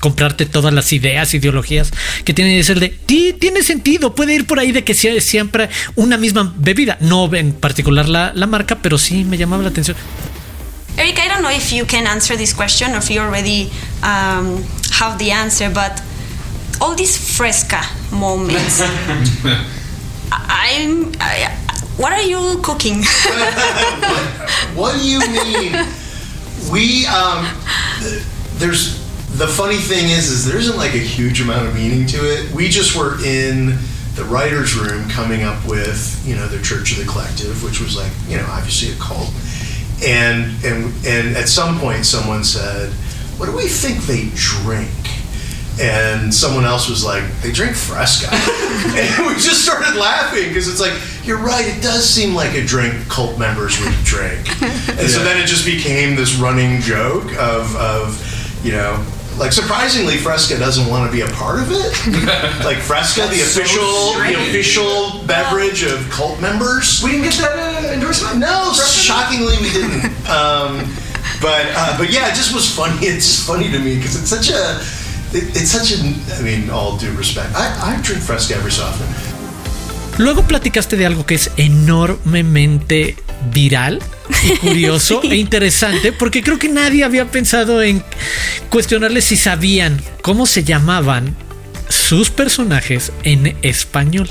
comprarte 0.00 0.46
todas 0.46 0.72
las 0.72 0.92
ideas, 0.92 1.34
ideologías 1.34 1.92
que 2.24 2.32
tiene 2.34 2.58
es 2.58 2.70
el 2.70 2.80
de 2.80 2.88
tiene 2.88 3.62
sentido, 3.62 4.14
puede 4.14 4.34
ir 4.34 4.46
por 4.46 4.58
ahí 4.58 4.72
de 4.72 4.84
que 4.84 4.94
sea 4.94 5.20
siempre 5.20 5.68
una 5.94 6.16
misma 6.16 6.52
bebida, 6.56 6.96
no 7.00 7.32
en 7.34 7.52
particular 7.52 8.08
la, 8.08 8.32
la 8.34 8.46
marca, 8.46 8.78
pero 8.80 8.98
sí 8.98 9.24
me 9.24 9.36
llamaba 9.36 9.62
la 9.62 9.68
atención. 9.68 9.96
Eric, 10.96 11.18
I 11.18 11.28
don't 11.28 11.42
know 11.42 11.50
if 11.50 11.72
you 11.72 11.84
can 11.86 12.06
answer 12.06 12.36
this 12.36 12.54
question 12.54 12.92
or 12.92 12.98
if 12.98 13.10
you 13.10 13.20
already 13.20 13.70
um, 14.02 14.62
have 14.92 15.18
the 15.18 15.32
answer, 15.32 15.68
but 15.68 16.00
all 16.80 16.94
these 16.94 17.16
fresca 17.36 17.80
moments, 18.12 18.80
I'm, 20.32 21.12
I, 21.20 21.50
what 21.96 22.12
are 22.12 22.22
you 22.22 22.60
cooking? 22.62 23.02
what 24.74 24.94
do 24.94 25.06
you 25.06 25.20
mean? 25.20 25.84
We, 26.70 27.06
um, 27.06 27.48
there's 28.58 29.03
the 29.34 29.48
funny 29.48 29.78
thing 29.78 30.10
is, 30.10 30.30
is 30.30 30.46
there 30.46 30.58
isn't 30.58 30.76
like 30.76 30.94
a 30.94 30.98
huge 30.98 31.40
amount 31.40 31.66
of 31.66 31.74
meaning 31.74 32.06
to 32.06 32.18
it. 32.18 32.52
We 32.52 32.68
just 32.68 32.96
were 32.96 33.18
in 33.24 33.76
the 34.14 34.24
writers' 34.24 34.76
room 34.76 35.08
coming 35.08 35.42
up 35.42 35.66
with 35.66 36.22
you 36.24 36.36
know 36.36 36.46
the 36.46 36.62
Church 36.62 36.92
of 36.92 36.98
the 36.98 37.10
Collective, 37.10 37.64
which 37.64 37.80
was 37.80 37.96
like 37.96 38.12
you 38.28 38.36
know 38.36 38.46
obviously 38.48 38.94
a 38.94 38.98
cult, 39.00 39.32
and 40.06 40.52
and 40.64 40.94
and 41.04 41.36
at 41.36 41.48
some 41.48 41.80
point 41.80 42.06
someone 42.06 42.44
said, 42.44 42.92
"What 43.36 43.46
do 43.46 43.56
we 43.56 43.66
think 43.66 44.04
they 44.04 44.30
drink?" 44.34 44.90
And 45.80 46.32
someone 46.32 46.64
else 46.64 46.88
was 46.88 47.04
like, 47.04 47.24
"They 47.42 47.50
drink 47.50 47.74
Fresca," 47.74 48.28
and 48.32 49.26
we 49.26 49.34
just 49.34 49.64
started 49.64 49.98
laughing 49.98 50.46
because 50.46 50.68
it's 50.68 50.80
like 50.80 50.94
you're 51.24 51.42
right. 51.42 51.66
It 51.66 51.82
does 51.82 52.08
seem 52.08 52.36
like 52.36 52.54
a 52.54 52.64
drink 52.64 53.08
cult 53.08 53.36
members 53.36 53.80
would 53.80 53.94
drink, 54.04 54.46
and 54.62 54.96
yeah. 54.96 55.08
so 55.08 55.24
then 55.24 55.42
it 55.42 55.46
just 55.46 55.66
became 55.66 56.14
this 56.14 56.36
running 56.36 56.80
joke 56.80 57.34
of 57.36 57.74
of 57.74 58.64
you 58.64 58.70
know 58.70 59.04
like 59.38 59.52
surprisingly, 59.52 60.16
Fresca 60.16 60.58
doesn't 60.58 60.88
want 60.88 61.10
to 61.10 61.12
be 61.12 61.22
a 61.22 61.30
part 61.34 61.60
of 61.60 61.70
it. 61.70 62.64
like 62.64 62.78
Fresca, 62.78 63.22
the 63.22 63.40
official, 63.42 64.14
so 64.14 64.18
the 64.20 64.34
official 64.34 65.24
beverage 65.26 65.82
of 65.82 66.08
cult 66.10 66.40
members. 66.40 67.02
We 67.02 67.12
didn't 67.12 67.24
get 67.24 67.38
that 67.40 67.56
uh, 67.56 67.92
endorsement. 67.92 68.38
No, 68.38 68.72
shockingly, 68.72 69.56
we 69.60 69.70
didn't. 69.70 70.04
Um, 70.28 70.86
but 71.40 71.66
uh, 71.74 71.98
but 71.98 72.10
yeah, 72.10 72.30
it 72.30 72.34
just 72.34 72.54
was 72.54 72.68
funny. 72.68 72.94
It's 73.06 73.26
just 73.26 73.46
funny 73.46 73.70
to 73.70 73.78
me 73.78 73.96
because 73.96 74.16
it's 74.16 74.30
such 74.30 74.50
a 74.50 74.80
it, 75.36 75.56
it's 75.56 75.70
such 75.70 75.92
a. 75.92 75.98
I 76.38 76.42
mean, 76.42 76.70
all 76.70 76.96
due 76.96 77.12
respect, 77.16 77.54
I, 77.54 77.96
I 77.96 78.02
drink 78.02 78.22
Fresca 78.22 78.54
every 78.54 78.70
so 78.70 78.84
often. 78.84 79.06
Luego 80.18 80.42
platicaste 80.42 80.96
de 80.96 81.06
algo 81.06 81.26
que 81.26 81.34
es 81.34 81.50
enormemente 81.56 83.16
viral 83.52 84.00
y 84.42 84.56
curioso 84.56 85.20
e 85.30 85.36
interesante 85.36 86.12
porque 86.12 86.42
creo 86.42 86.58
que 86.58 86.68
nadie 86.68 87.04
había 87.04 87.30
pensado 87.30 87.82
en 87.82 88.02
cuestionarle 88.70 89.20
si 89.20 89.36
sabían 89.36 90.00
cómo 90.22 90.46
se 90.46 90.64
llamaban 90.64 91.36
sus 91.88 92.30
personajes 92.30 93.12
en 93.22 93.56
español. 93.62 94.28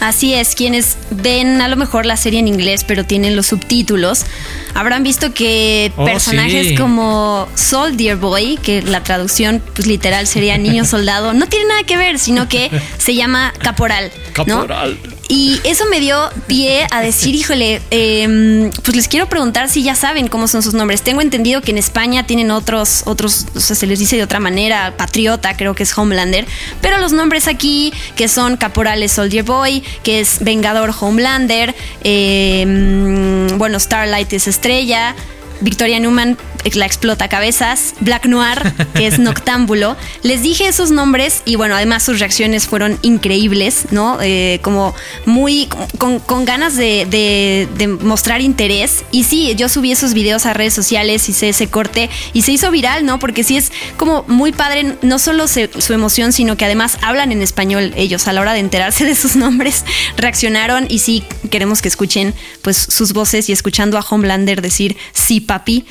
Así 0.00 0.34
es, 0.34 0.54
quienes 0.54 0.98
ven 1.10 1.62
a 1.62 1.68
lo 1.68 1.76
mejor 1.76 2.04
la 2.04 2.18
serie 2.18 2.38
en 2.38 2.48
inglés 2.48 2.84
pero 2.84 3.04
tienen 3.04 3.34
los 3.34 3.46
subtítulos, 3.46 4.26
habrán 4.74 5.02
visto 5.02 5.32
que 5.32 5.90
oh, 5.96 6.04
personajes 6.04 6.78
como 6.78 7.48
Soldier 7.54 8.16
Boy, 8.16 8.58
que 8.62 8.82
la 8.82 9.02
traducción 9.02 9.62
pues 9.74 9.86
literal 9.86 10.26
sería 10.26 10.58
niño 10.58 10.84
soldado, 10.86 11.32
no 11.32 11.46
tiene 11.46 11.66
nada 11.68 11.82
que 11.84 11.96
ver, 11.96 12.18
sino 12.18 12.46
que 12.46 12.70
se 12.98 13.14
llama 13.14 13.54
caporal. 13.58 14.12
Caporal. 14.34 14.98
Y 15.28 15.60
eso 15.64 15.84
me 15.90 15.98
dio 15.98 16.30
pie 16.46 16.86
a 16.90 17.00
decir, 17.00 17.34
híjole, 17.34 17.82
em, 17.90 18.70
pues 18.84 18.94
les 18.96 19.08
quiero 19.08 19.28
preguntar 19.28 19.68
si 19.68 19.82
ya 19.82 19.96
saben 19.96 20.28
cómo 20.28 20.46
son 20.46 20.62
sus 20.62 20.74
nombres. 20.74 21.02
Tengo 21.02 21.20
entendido 21.20 21.62
que 21.62 21.72
en 21.72 21.78
España 21.78 22.26
tienen 22.26 22.52
otros, 22.52 23.02
otros, 23.06 23.46
o 23.54 23.60
sea, 23.60 23.74
se 23.74 23.86
les 23.86 23.98
dice 23.98 24.16
de 24.16 24.22
otra 24.22 24.38
manera, 24.38 24.94
Patriota, 24.96 25.56
creo 25.56 25.74
que 25.74 25.82
es 25.82 25.98
Homelander, 25.98 26.46
pero 26.80 26.98
los 26.98 27.12
nombres 27.12 27.48
aquí, 27.48 27.92
que 28.14 28.28
son 28.28 28.56
Caporales 28.56 29.12
Soldier 29.12 29.44
Boy, 29.44 29.82
que 30.04 30.20
es 30.20 30.38
Vengador 30.40 30.94
Homelander, 30.98 31.74
em, 32.04 33.58
bueno, 33.58 33.80
Starlight 33.80 34.32
es 34.32 34.46
Estrella, 34.46 35.16
Victoria 35.60 35.98
Newman 35.98 36.36
la 36.74 36.84
explota 36.84 37.28
cabezas, 37.28 37.94
Black 38.00 38.26
Noir, 38.26 38.58
que 38.94 39.06
es 39.06 39.18
Noctámbulo. 39.20 39.96
Les 40.24 40.42
dije 40.42 40.66
esos 40.66 40.90
nombres 40.90 41.42
y 41.44 41.54
bueno, 41.54 41.76
además 41.76 42.02
sus 42.02 42.18
reacciones 42.18 42.66
fueron 42.66 42.98
increíbles, 43.02 43.84
¿no? 43.92 44.18
Eh, 44.20 44.58
como 44.62 44.92
muy 45.26 45.68
con, 45.98 46.18
con 46.18 46.44
ganas 46.44 46.74
de, 46.74 47.06
de- 47.08 47.68
de 47.78 47.86
mostrar 47.86 48.40
interés. 48.40 49.04
Y 49.12 49.22
sí, 49.24 49.54
yo 49.56 49.68
subí 49.68 49.92
esos 49.92 50.12
videos 50.12 50.44
a 50.44 50.54
redes 50.54 50.74
sociales, 50.74 51.28
hice 51.28 51.50
ese 51.50 51.68
corte 51.68 52.10
y 52.32 52.42
se 52.42 52.50
hizo 52.50 52.68
viral, 52.72 53.06
¿no? 53.06 53.20
Porque 53.20 53.44
sí 53.44 53.56
es 53.56 53.70
como 53.96 54.24
muy 54.26 54.50
padre, 54.50 54.96
no 55.02 55.20
solo 55.20 55.46
se- 55.46 55.70
su 55.80 55.92
emoción, 55.92 56.32
sino 56.32 56.56
que 56.56 56.64
además 56.64 56.98
hablan 57.00 57.30
en 57.30 57.42
español 57.42 57.92
ellos 57.96 58.26
a 58.26 58.32
la 58.32 58.40
hora 58.40 58.54
de 58.54 58.58
enterarse 58.60 59.04
de 59.04 59.14
sus 59.14 59.36
nombres, 59.36 59.84
reaccionaron 60.16 60.86
y 60.88 60.98
sí 60.98 61.22
queremos 61.50 61.80
que 61.80 61.86
escuchen 61.88 62.34
pues 62.62 62.76
sus 62.76 63.12
voces 63.12 63.48
y 63.48 63.52
escuchando 63.52 63.98
a 63.98 64.00
Homelander 64.00 64.62
decir 64.62 64.96
sí 65.12 65.40
papi. 65.46 65.86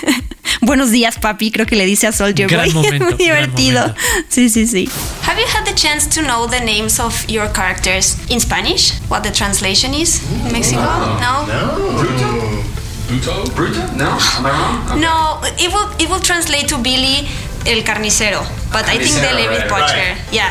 Buenos 0.60 0.90
días 0.90 1.18
papi, 1.18 1.50
creo 1.50 1.66
que 1.66 1.76
le 1.76 1.84
dice 1.86 2.06
a 2.06 2.12
Soldier 2.12 2.48
Gran 2.48 2.72
Boy. 2.72 2.84
momento, 2.84 3.04
muy 3.04 3.14
divertido. 3.14 3.94
Sí, 4.28 4.48
sí, 4.48 4.66
sí. 4.66 4.88
Have 5.26 5.40
you 5.40 5.46
had 5.46 5.64
the 5.64 5.74
chance 5.74 6.08
to 6.08 6.22
know 6.22 6.46
the 6.46 6.60
names 6.60 6.98
of 7.00 7.26
your 7.28 7.48
characters 7.52 8.16
in 8.30 8.40
Spanish? 8.40 8.92
What 9.08 9.22
the 9.22 9.30
translation 9.32 9.92
is 9.94 10.20
in 10.46 10.52
Mexico? 10.52 10.80
No. 11.20 11.46
No. 11.46 12.62
Bruto? 13.08 13.44
Bruto? 13.54 13.80
No? 13.96 14.18
Am 14.38 14.46
I 14.46 14.50
wrong? 14.50 14.86
Okay. 14.90 15.00
No, 15.00 15.40
it 15.58 15.72
will 15.72 15.88
it 15.98 16.08
will 16.08 16.20
translate 16.20 16.68
to 16.68 16.78
Billy 16.78 17.26
el 17.66 17.82
carnicero, 17.84 18.40
but 18.72 18.84
I 18.88 18.98
think 18.98 19.14
they 19.20 19.28
Carnicero, 19.28 19.36
leave 19.36 19.50
it 19.52 19.60
right, 19.60 19.68
butcher. 19.68 19.98
right. 19.98 20.32
Yeah, 20.32 20.50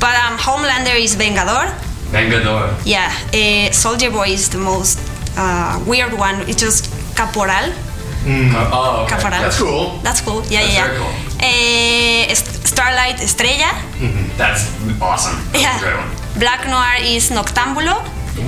but 0.00 0.14
um, 0.16 0.36
Homelander 0.38 0.96
is 0.98 1.14
Vengador. 1.16 1.72
Vengador. 2.10 2.74
Yeah, 2.84 3.08
uh, 3.32 3.70
Soldier 3.72 4.10
Boy 4.10 4.28
is 4.34 4.48
the 4.50 4.58
most 4.58 4.98
uh, 5.36 5.78
weird 5.86 6.12
one. 6.12 6.42
It's 6.48 6.60
just 6.60 6.90
Caporal. 7.16 7.72
Oh, 8.24 9.02
okay. 9.04 9.16
Caporal. 9.16 9.40
That's 9.42 9.58
cool. 9.58 9.98
That's 10.02 10.20
cool. 10.20 10.42
Yeah, 10.48 10.60
That's 10.62 10.74
yeah, 10.74 10.86
very 10.86 10.98
yeah. 10.98 12.30
Uh, 12.30 12.34
St- 12.34 12.66
Starlight 12.66 13.20
Estrella. 13.20 13.72
That's 14.38 14.70
awesome. 15.00 15.36
That's 15.52 15.62
Yeah. 15.64 15.76
a 15.76 15.80
great 15.82 15.96
one. 15.98 16.10
Black 16.38 16.66
Noir 16.68 16.96
is 17.02 17.30
Noctámbulo. 17.30 18.00
Ooh, 18.38 18.42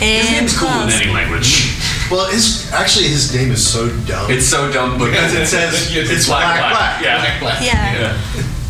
his 0.00 0.30
name's 0.30 0.56
cool 0.58 0.82
in 0.82 0.90
any 0.90 1.10
language. 1.12 1.70
Well, 2.10 2.26
his 2.30 2.70
actually 2.72 3.08
his 3.08 3.32
name 3.34 3.50
is 3.52 3.66
so 3.66 3.88
dumb. 4.06 4.30
It's 4.30 4.46
so 4.46 4.70
dumb 4.70 4.98
because 4.98 5.32
it 5.34 5.46
says 5.46 5.88
it's, 5.96 6.10
it's 6.10 6.26
black, 6.26 6.58
black, 6.58 7.00
black. 7.00 7.40
black. 7.40 7.62
Yeah. 7.62 7.94
Yeah. 7.94 8.16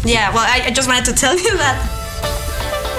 Yeah, 0.04 0.30
well, 0.34 0.44
I, 0.46 0.66
I 0.66 0.70
just 0.70 0.86
wanted 0.86 1.04
to 1.06 1.12
tell 1.14 1.34
you 1.36 1.56
that. 1.56 1.76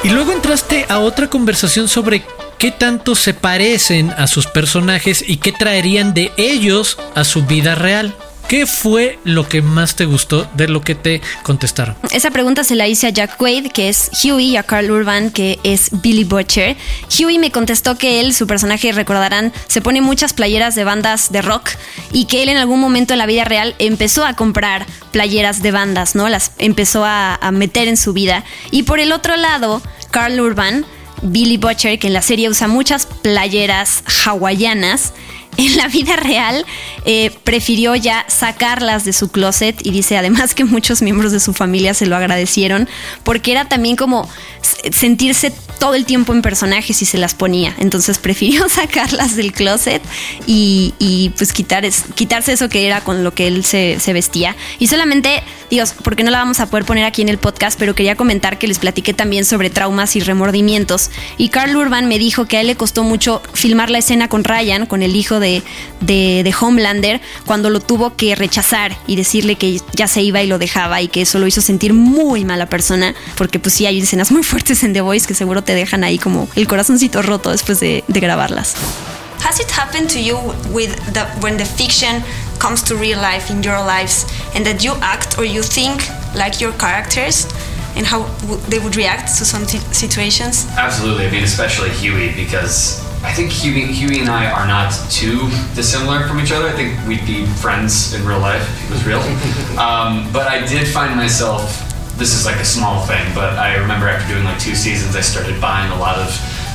Y 0.03 0.09
luego 0.11 0.31
entraste 0.33 0.85
a 0.89 0.99
otra 0.99 1.29
conversación 1.29 1.87
sobre 1.87 2.23
qué 2.57 2.71
tanto 2.71 3.15
se 3.15 3.33
parecen 3.33 4.11
a 4.11 4.27
sus 4.27 4.47
personajes 4.47 5.23
y 5.27 5.37
qué 5.37 5.51
traerían 5.51 6.13
de 6.13 6.31
ellos 6.37 6.97
a 7.15 7.23
su 7.23 7.45
vida 7.45 7.75
real. 7.75 8.15
¿Qué 8.47 8.67
fue 8.67 9.17
lo 9.23 9.49
que 9.49 9.63
más 9.63 9.95
te 9.95 10.05
gustó 10.05 10.47
de 10.53 10.67
lo 10.67 10.81
que 10.81 10.93
te 10.93 11.21
contestaron? 11.41 11.95
Esa 12.11 12.29
pregunta 12.29 12.63
se 12.63 12.75
la 12.75 12.87
hice 12.87 13.07
a 13.07 13.09
Jack 13.09 13.37
Quaid, 13.37 13.71
que 13.71 13.89
es 13.89 14.11
Huey, 14.23 14.51
y 14.51 14.57
a 14.57 14.61
Carl 14.61 14.91
Urban, 14.91 15.31
que 15.31 15.59
es 15.63 15.89
Billy 16.03 16.25
Butcher. 16.25 16.77
Huey 17.09 17.39
me 17.39 17.51
contestó 17.51 17.97
que 17.97 18.19
él, 18.19 18.35
su 18.35 18.45
personaje, 18.45 18.91
recordarán, 18.91 19.51
se 19.65 19.81
pone 19.81 20.01
muchas 20.01 20.33
playeras 20.33 20.75
de 20.75 20.83
bandas 20.83 21.31
de 21.31 21.41
rock 21.41 21.71
y 22.11 22.25
que 22.25 22.43
él 22.43 22.49
en 22.49 22.57
algún 22.57 22.79
momento 22.79 23.13
en 23.13 23.19
la 23.19 23.25
vida 23.25 23.45
real 23.45 23.73
empezó 23.79 24.23
a 24.23 24.35
comprar 24.35 24.85
playeras 25.11 25.63
de 25.63 25.71
bandas, 25.71 26.13
¿no? 26.13 26.29
Las 26.29 26.51
empezó 26.59 27.03
a, 27.03 27.33
a 27.35 27.51
meter 27.51 27.87
en 27.87 27.97
su 27.97 28.13
vida. 28.13 28.43
Y 28.69 28.83
por 28.83 28.99
el 28.99 29.11
otro 29.11 29.37
lado, 29.37 29.81
Carl 30.11 30.39
Urban, 30.39 30.85
Billy 31.21 31.57
Butcher, 31.57 31.99
que 31.99 32.07
en 32.07 32.13
la 32.13 32.21
serie 32.21 32.49
usa 32.49 32.67
muchas 32.67 33.05
playeras 33.05 34.03
hawaianas, 34.25 35.13
en 35.57 35.77
la 35.77 35.87
vida 35.87 36.15
real 36.15 36.65
eh, 37.05 37.31
prefirió 37.43 37.95
ya 37.95 38.25
sacarlas 38.27 39.05
de 39.05 39.13
su 39.13 39.29
closet 39.29 39.85
y 39.85 39.91
dice 39.91 40.17
además 40.17 40.53
que 40.53 40.65
muchos 40.65 41.01
miembros 41.01 41.31
de 41.31 41.39
su 41.39 41.53
familia 41.53 41.93
se 41.93 42.05
lo 42.05 42.15
agradecieron 42.15 42.89
porque 43.23 43.51
era 43.51 43.65
también 43.65 43.95
como 43.95 44.29
sentirse 44.91 45.53
todo 45.79 45.95
el 45.95 46.05
tiempo 46.05 46.33
en 46.33 46.41
personajes 46.41 47.01
y 47.01 47.05
se 47.05 47.17
las 47.17 47.33
ponía. 47.33 47.75
Entonces 47.77 48.17
prefirió 48.25 48.67
sacarlas 48.69 49.35
del 49.35 49.51
closet 49.51 50.01
y, 50.47 50.93
y, 50.99 51.29
pues 51.37 51.53
quitar 51.53 51.85
quitarse 52.15 52.53
eso 52.53 52.69
que 52.69 52.87
era 52.87 53.01
con 53.01 53.23
lo 53.23 53.33
que 53.33 53.47
él 53.47 53.63
se, 53.63 53.99
se 53.99 54.13
vestía. 54.13 54.55
Y 54.79 54.87
solamente, 54.87 55.43
Dios, 55.69 55.93
porque 56.03 56.23
no 56.23 56.31
la 56.31 56.39
vamos 56.39 56.59
a 56.59 56.69
poder 56.69 56.85
poner 56.85 57.03
aquí 57.03 57.21
en 57.21 57.29
el 57.29 57.37
podcast, 57.37 57.77
pero 57.77 57.93
quería 57.93 58.15
comentar 58.15 58.57
que 58.57 58.67
les 58.67 58.79
platiqué 58.79 59.13
también 59.13 59.45
sobre 59.45 59.69
traumas 59.69 60.15
y 60.15 60.21
remordimientos. 60.21 61.11
Y 61.37 61.49
Carl 61.49 61.75
Urban 61.75 62.07
me 62.07 62.17
dijo 62.17 62.45
que 62.45 62.57
a 62.57 62.61
él 62.61 62.67
le 62.67 62.75
costó 62.75 63.03
mucho 63.03 63.41
filmar 63.53 63.89
la 63.89 63.99
escena 63.99 64.29
con 64.29 64.43
Ryan, 64.43 64.85
con 64.85 65.03
el 65.03 65.15
hijo 65.15 65.39
de, 65.39 65.44
de, 65.45 66.43
de 66.43 66.53
Homelander, 66.59 67.21
cuando 67.45 67.69
lo 67.69 67.79
tuvo 67.79 68.15
que 68.15 68.35
rechazar 68.35 68.95
y 69.07 69.15
decirle 69.15 69.55
que 69.55 69.79
ya 69.93 70.07
se 70.07 70.21
iba 70.21 70.41
y 70.41 70.47
lo 70.47 70.57
dejaba 70.59 71.01
y 71.01 71.07
que 71.07 71.21
eso 71.21 71.39
lo 71.39 71.47
hizo 71.47 71.61
sentir 71.61 71.93
muy 71.93 72.43
mala 72.45 72.65
persona, 72.65 73.13
porque 73.37 73.59
pues 73.59 73.75
sí 73.75 73.85
hay 73.85 73.99
escenas 73.99 74.31
muy 74.31 74.43
fuertes 74.51 74.83
en 74.83 74.93
The 74.93 75.01
Voice 75.01 75.27
que 75.27 75.33
seguro 75.33 75.63
te 75.63 75.75
dejan 75.75 76.03
ahí 76.03 76.17
como 76.17 76.47
el 76.55 76.67
corazoncito 76.67 77.21
roto 77.21 77.51
después 77.51 77.79
de, 77.79 78.03
de 78.07 78.19
grabarlas. 78.19 78.75
Has 79.47 79.59
it 79.59 79.69
happened 79.77 80.09
to 80.09 80.19
you 80.19 80.37
with 80.71 80.89
the 81.13 81.21
when 81.39 81.57
the 81.57 81.65
fiction 81.65 82.23
comes 82.57 82.81
to 82.85 82.95
real 82.95 83.19
life 83.21 83.51
in 83.51 83.61
your 83.61 83.77
lives 83.85 84.25
and 84.55 84.65
that 84.65 84.81
you 84.83 84.93
act 85.01 85.37
or 85.37 85.45
you 85.45 85.61
think 85.61 86.01
like 86.33 86.59
your 86.63 86.73
characters 86.79 87.45
and 87.95 88.07
how 88.07 88.25
w- 88.47 88.59
they 88.69 88.79
would 88.79 88.95
react 88.95 89.37
to 89.37 89.45
some 89.45 89.65
t- 89.67 89.79
situations? 89.91 90.65
Absolutely. 90.77 91.27
I 91.27 91.31
mean, 91.31 91.43
especially 91.43 91.91
Huey, 91.91 92.31
because 92.35 92.99
I 93.25 93.33
think 93.33 93.51
Huey, 93.51 93.91
Huey 93.91 94.19
and 94.19 94.29
I 94.29 94.49
are 94.51 94.67
not 94.67 94.93
too 95.09 95.49
dissimilar 95.73 96.27
from 96.27 96.39
each 96.39 96.51
other. 96.51 96.67
I 96.67 96.73
think 96.73 96.95
we'd 97.07 97.25
be 97.25 97.45
friends 97.45 98.13
in 98.13 98.25
real 98.25 98.39
life 98.39 98.61
if 98.61 98.89
it 98.89 98.93
was 98.93 99.05
real. 99.05 99.19
um, 99.79 100.31
but 100.31 100.47
I 100.47 100.65
did 100.65 100.87
find 100.87 101.15
myself. 101.15 101.81
This 102.17 102.33
is 102.33 102.45
like 102.45 102.57
a 102.57 102.65
small 102.65 103.05
thing, 103.05 103.25
but 103.33 103.57
I 103.57 103.75
remember 103.75 104.07
after 104.07 104.31
doing 104.31 104.45
like 104.45 104.59
two 104.59 104.75
seasons, 104.75 105.15
I 105.15 105.21
started 105.21 105.59
buying 105.59 105.91
a 105.91 105.97
lot 105.97 106.17
of 106.17 106.29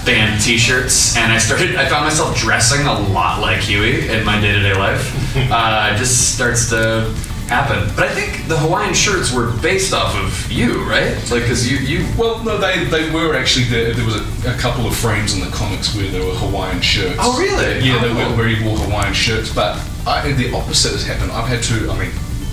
band 0.05 0.43
T-shirts, 0.43 1.17
and 1.17 1.33
I 1.33 1.39
started. 1.39 1.77
I 1.77 1.89
found 1.89 2.05
myself 2.05 2.37
dressing 2.37 2.87
a 2.87 2.99
lot 3.11 3.41
like 3.41 3.61
Huey 3.61 4.09
in 4.09 4.25
my 4.25 4.41
day-to-day 4.41 4.75
life. 4.75 5.17
Uh, 5.31 5.93
it 5.95 5.97
just 5.97 6.35
starts 6.35 6.69
to 6.71 7.15
happen. 7.51 7.91
But 7.97 8.05
I 8.07 8.15
think 8.15 8.47
the 8.47 8.57
Hawaiian 8.57 8.95
shirts 8.95 9.35
were 9.35 9.51
based 9.61 9.93
off 9.93 10.15
of 10.15 10.51
you, 10.51 10.85
right? 10.85 11.13
Like, 11.31 11.45
cause 11.47 11.67
you 11.67 11.79
you 11.79 12.07
Well, 12.17 12.43
no, 12.45 12.57
they, 12.59 12.85
they 12.85 13.11
were 13.11 13.35
actually 13.35 13.67
there. 13.67 13.93
There 13.93 14.07
was 14.07 14.17
a, 14.17 14.55
a 14.55 14.57
couple 14.57 14.87
of 14.87 14.95
frames 14.97 15.35
in 15.35 15.41
the 15.41 15.51
comics 15.51 15.95
where 15.95 16.09
there 16.09 16.25
were 16.25 16.35
Hawaiian 16.35 16.81
shirts. 16.81 17.19
Oh, 17.19 17.37
really? 17.39 17.85
Yeah, 17.85 17.99
Oh, 17.99 18.07
they 18.07 18.15
were 18.15 18.37
where 18.37 18.49
he 18.49 18.65
wore 18.65 18.79
Hawaiian 18.79 19.15
shirts. 19.15 19.53
But 19.53 19.77
I, 20.07 20.31
the 20.33 20.55
opposite 20.55 20.93
has 20.93 21.05
happened. 21.05 21.33
I've 21.33 21.49
had 21.49 21.63
to. 21.65 21.91
I 21.91 21.99
mean, 21.99 22.13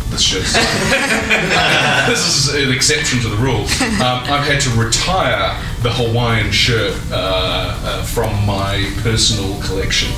this 0.10 0.22
shirt's 0.22 0.54
this 2.10 2.26
is 2.26 2.56
an 2.56 2.72
exception 2.74 3.20
to 3.22 3.30
the 3.30 3.38
rule. 3.38 3.66
Um, 4.02 4.26
I've 4.34 4.48
had 4.50 4.60
to 4.62 4.70
retire 4.72 5.62
the 5.84 5.94
Hawaiian 5.94 6.52
shirt 6.52 6.98
uh, 7.12 7.16
uh, 7.16 8.04
from 8.04 8.34
my 8.48 8.90
personal 9.04 9.62
collection. 9.62 10.10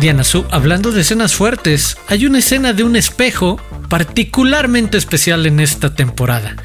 Diana 0.00 0.24
Su, 0.24 0.44
hablando 0.50 0.90
de 0.90 1.02
escenas 1.02 1.34
fuertes, 1.34 1.96
hay 2.08 2.26
una 2.26 2.38
escena 2.38 2.72
de 2.72 2.82
un 2.82 2.96
espejo 2.96 3.60
particularmente 3.88 4.98
especial 4.98 5.46
en 5.46 5.60
esta 5.60 5.94
temporada. 5.94 6.56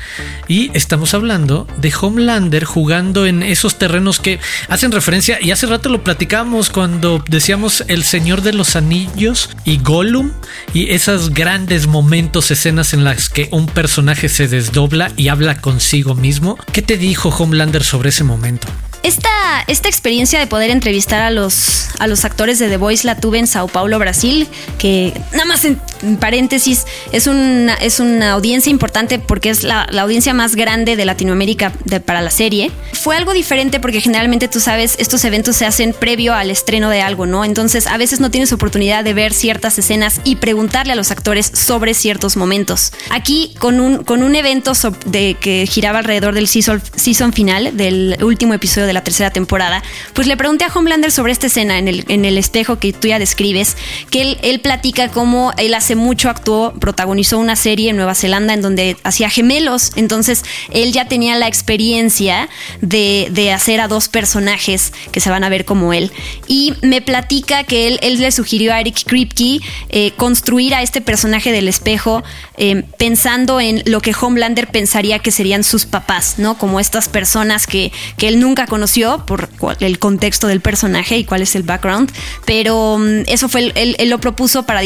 Y 0.47 0.71
estamos 0.73 1.13
hablando 1.13 1.67
de 1.77 1.93
Homelander 1.99 2.63
jugando 2.63 3.25
en 3.25 3.43
esos 3.43 3.77
terrenos 3.77 4.19
que 4.19 4.39
hacen 4.67 4.91
referencia, 4.91 5.37
y 5.41 5.51
hace 5.51 5.67
rato 5.67 5.89
lo 5.89 6.03
platicamos 6.03 6.69
cuando 6.69 7.23
decíamos 7.27 7.83
El 7.87 8.03
Señor 8.03 8.41
de 8.41 8.53
los 8.53 8.75
Anillos 8.75 9.49
y 9.63 9.77
Gollum, 9.77 10.31
y 10.73 10.91
esos 10.91 11.29
grandes 11.31 11.87
momentos, 11.87 12.51
escenas 12.51 12.93
en 12.93 13.03
las 13.03 13.29
que 13.29 13.47
un 13.51 13.67
personaje 13.67 14.27
se 14.27 14.47
desdobla 14.47 15.11
y 15.17 15.27
habla 15.27 15.61
consigo 15.61 16.15
mismo. 16.15 16.57
¿Qué 16.71 16.81
te 16.81 16.97
dijo 16.97 17.29
Homelander 17.29 17.83
sobre 17.83 18.09
ese 18.09 18.23
momento? 18.23 18.67
Esta, 19.03 19.29
esta 19.67 19.87
experiencia 19.87 20.39
de 20.39 20.47
poder 20.47 20.69
entrevistar 20.71 21.21
a 21.21 21.31
los, 21.31 21.87
a 21.99 22.07
los 22.07 22.25
actores 22.25 22.59
de 22.59 22.67
The 22.67 22.77
Voice 22.77 23.07
la 23.07 23.15
tuve 23.15 23.39
en 23.39 23.47
Sao 23.47 23.67
Paulo, 23.67 23.97
Brasil, 23.97 24.47
que 24.77 25.13
nada 25.31 25.45
más 25.45 25.63
en, 25.65 25.79
paréntesis 26.19 26.85
es 27.11 27.27
una, 27.27 27.75
es 27.75 27.99
una 27.99 28.31
audiencia 28.31 28.69
importante 28.69 29.19
porque 29.19 29.49
es 29.49 29.63
la, 29.63 29.87
la 29.91 30.01
audiencia 30.01 30.33
más 30.33 30.55
grande 30.55 30.95
de 30.95 31.05
Latinoamérica 31.05 31.71
para 32.05 32.21
la 32.21 32.29
serie. 32.29 32.71
Fue 32.93 33.15
algo 33.15 33.33
diferente 33.33 33.79
porque 33.79 34.01
generalmente 34.01 34.47
tú 34.47 34.59
sabes, 34.59 34.95
estos 34.99 35.23
eventos 35.23 35.55
se 35.55 35.65
hacen 35.65 35.93
previo 35.93 36.33
al 36.33 36.51
estreno 36.51 36.89
de 36.89 37.01
algo, 37.01 37.25
¿no? 37.25 37.45
Entonces 37.45 37.87
a 37.87 37.97
veces 37.97 38.19
no 38.19 38.31
tienes 38.31 38.51
oportunidad 38.51 39.03
de 39.03 39.13
ver 39.13 39.33
ciertas 39.33 39.77
escenas 39.79 40.19
y 40.23 40.35
preguntarle 40.37 40.93
a 40.93 40.95
los 40.95 41.11
actores 41.11 41.51
sobre 41.53 41.93
ciertos 41.93 42.35
momentos. 42.35 42.91
Aquí 43.09 43.53
con 43.59 43.79
un, 43.79 44.03
con 44.03 44.23
un 44.23 44.35
evento 44.35 44.73
de, 45.05 45.37
que 45.39 45.65
giraba 45.67 45.99
alrededor 45.99 46.33
del 46.33 46.47
season, 46.47 46.81
season 46.95 47.33
final, 47.33 47.75
del 47.77 48.17
último 48.21 48.53
episodio 48.53 48.88
de 48.89 48.93
la 48.93 49.03
tercera 49.03 49.29
temporada, 49.29 49.83
pues 50.13 50.27
le 50.27 50.35
pregunté 50.35 50.65
a 50.65 50.67
Homelander 50.73 51.11
sobre 51.11 51.31
esta 51.31 51.47
escena 51.47 51.77
en 51.77 51.87
el, 51.87 52.05
en 52.07 52.25
el 52.25 52.37
espejo 52.37 52.79
que 52.79 52.91
tú 52.91 53.07
ya 53.07 53.19
describes, 53.19 53.77
que 54.09 54.21
él, 54.21 54.37
él 54.41 54.59
platica 54.59 55.09
cómo 55.09 55.53
él 55.57 55.73
hace 55.75 55.95
mucho 55.95 56.29
actuó, 56.29 56.73
protagonizó 56.73 57.37
una 57.37 57.55
serie 57.55 57.91
en 57.91 57.97
Nueva 57.97 58.15
Zelanda 58.15 58.53
en 58.53 58.61
donde 58.61 58.97
hacía 59.03 59.29
gemelos. 59.29 59.91
Entonces 59.95 60.43
él 60.71 60.91
ya 60.91 61.07
tenía 61.07 61.35
la 61.37 61.47
experiencia 61.47 62.49
de, 62.81 63.27
de 63.31 63.51
hacer 63.51 63.79
a 63.79 63.87
dos 63.87 64.09
personajes 64.09 64.91
que 65.11 65.19
se 65.19 65.29
van 65.29 65.43
a 65.43 65.49
ver 65.49 65.65
como 65.65 65.93
él. 65.93 66.11
Y 66.47 66.73
me 66.81 67.01
platica 67.01 67.63
que 67.63 67.87
él, 67.87 67.99
él 68.01 68.19
le 68.19 68.31
sugirió 68.31 68.73
a 68.73 68.79
Eric 68.79 69.03
Kripke 69.05 69.59
eh, 69.89 70.11
construir 70.17 70.73
a 70.73 70.81
este 70.81 71.01
personaje 71.01 71.51
del 71.51 71.67
espejo 71.67 72.23
eh, 72.59 72.83
pensando 72.97 73.59
en 73.59 73.81
lo 73.85 74.01
que 74.01 74.13
Homelander 74.19 74.67
pensaría 74.67 75.19
que 75.19 75.31
serían 75.31 75.63
sus 75.63 75.85
papás, 75.85 76.35
¿no? 76.37 76.57
Como 76.57 76.79
estas 76.79 77.09
personas 77.09 77.65
que, 77.65 77.91
que 78.17 78.27
él 78.27 78.39
nunca 78.39 78.67
conoció 78.67 79.25
por 79.25 79.49
el 79.79 79.97
contexto 79.97 80.47
del 80.47 80.61
personaje 80.61 81.17
y 81.17 81.23
cuál 81.25 81.41
es 81.41 81.55
el 81.55 81.63
background. 81.63 82.11
Pero 82.45 82.97
mm, 82.99 83.23
eso 83.27 83.49
fue, 83.49 83.71
el- 83.73 83.95
él, 83.97 84.09
lo 84.09 84.19
propuso 84.19 84.63
para 84.63 84.81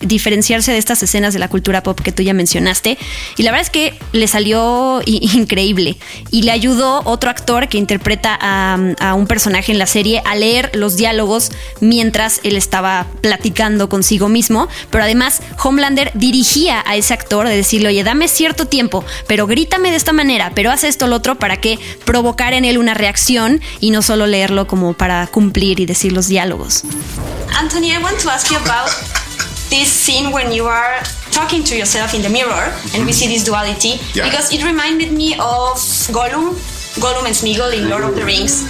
diferenciarse 0.00 0.72
de 0.72 0.78
estas 0.78 1.02
escenas 1.02 1.32
de 1.32 1.38
la 1.38 1.48
cultura 1.48 1.82
pop 1.82 1.98
que 2.00 2.12
tú 2.12 2.22
ya 2.22 2.34
mencionaste. 2.34 2.98
Y 3.36 3.42
la 3.42 3.50
verdad 3.50 3.66
es 3.66 3.70
que 3.70 3.94
le 4.12 4.26
salió 4.28 5.00
increíble. 5.06 5.96
Y 6.30 6.42
le 6.42 6.52
ayudó 6.52 7.02
otro 7.04 7.30
actor 7.30 7.68
que 7.68 7.78
interpreta 7.78 8.36
a, 8.40 8.78
a 9.00 9.14
un 9.14 9.26
personaje 9.26 9.72
en 9.72 9.78
la 9.78 9.86
serie 9.86 10.22
a 10.24 10.34
leer 10.34 10.70
los 10.74 10.96
diálogos 10.96 11.50
mientras 11.80 12.40
él 12.44 12.56
estaba 12.56 13.06
platicando 13.20 13.88
consigo 13.88 14.28
mismo. 14.28 14.68
Pero 14.90 15.04
además, 15.04 15.40
Homelander 15.62 16.10
dirigía 16.14 16.81
a 16.86 16.96
ese 16.96 17.14
actor 17.14 17.46
de 17.48 17.56
decirle, 17.56 17.88
oye, 17.88 18.04
dame 18.04 18.28
cierto 18.28 18.66
tiempo, 18.66 19.04
pero 19.26 19.46
grítame 19.46 19.90
de 19.90 19.96
esta 19.96 20.12
manera, 20.12 20.52
pero 20.54 20.70
haz 20.70 20.84
esto, 20.84 21.06
lo 21.06 21.16
otro, 21.16 21.36
para 21.36 21.58
que 21.60 21.78
provocar 22.04 22.52
en 22.54 22.64
él 22.64 22.78
una 22.78 22.94
reacción 22.94 23.60
y 23.80 23.90
no 23.90 24.02
solo 24.02 24.26
leerlo 24.26 24.66
como 24.66 24.92
para 24.94 25.26
cumplir 25.26 25.80
y 25.80 25.86
decir 25.86 26.12
los 26.12 26.28
diálogos. 26.28 26.82
Anthony, 27.58 27.92
I 27.92 27.98
want 28.02 28.18
to 28.20 28.30
ask 28.30 28.50
you 28.50 28.56
about 28.58 28.90
this 29.70 29.88
scene 29.88 30.32
when 30.32 30.52
you 30.52 30.66
are 30.66 31.02
talking 31.32 31.64
to 31.64 31.74
yourself 31.74 32.14
in 32.14 32.22
the 32.22 32.28
mirror 32.28 32.72
and 32.94 33.04
we 33.06 33.12
see 33.12 33.26
this 33.26 33.44
duality 33.44 33.98
Yeah. 34.14 34.24
because 34.24 34.52
it 34.54 34.62
reminded 34.64 35.12
me 35.12 35.34
of 35.38 35.78
Gollum, 36.10 36.54
Gollum 37.00 37.24
and 37.24 37.34
Smeagol 37.34 37.72
in 37.72 37.88
Lord 37.88 38.04
of 38.04 38.14
the 38.14 38.24
Rings. 38.24 38.62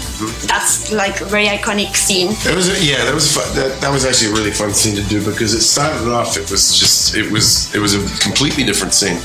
That's 0.47 0.93
like 0.93 1.21
a 1.21 1.25
very 1.25 1.47
iconic 1.47 1.97
scene. 1.97 2.29
It 2.31 2.55
was 2.55 2.69
yeah, 2.83 3.05
that 3.05 3.15
was 3.15 3.35
fun. 3.35 3.45
That, 3.57 3.81
that 3.81 3.91
was 3.91 4.05
actually 4.05 4.31
a 4.31 4.35
really 4.35 4.53
fun 4.53 4.73
scene 4.73 4.95
to 4.95 5.03
do 5.09 5.25
because 5.25 5.55
it 5.55 5.63
started 5.63 6.09
off. 6.09 6.37
It 6.37 6.49
was 6.51 6.79
just 6.79 7.17
it 7.17 7.31
was 7.31 7.75
it 7.75 7.81
was 7.81 7.95
a 7.95 8.23
completely 8.23 8.63
different 8.63 8.95
scene 8.95 9.19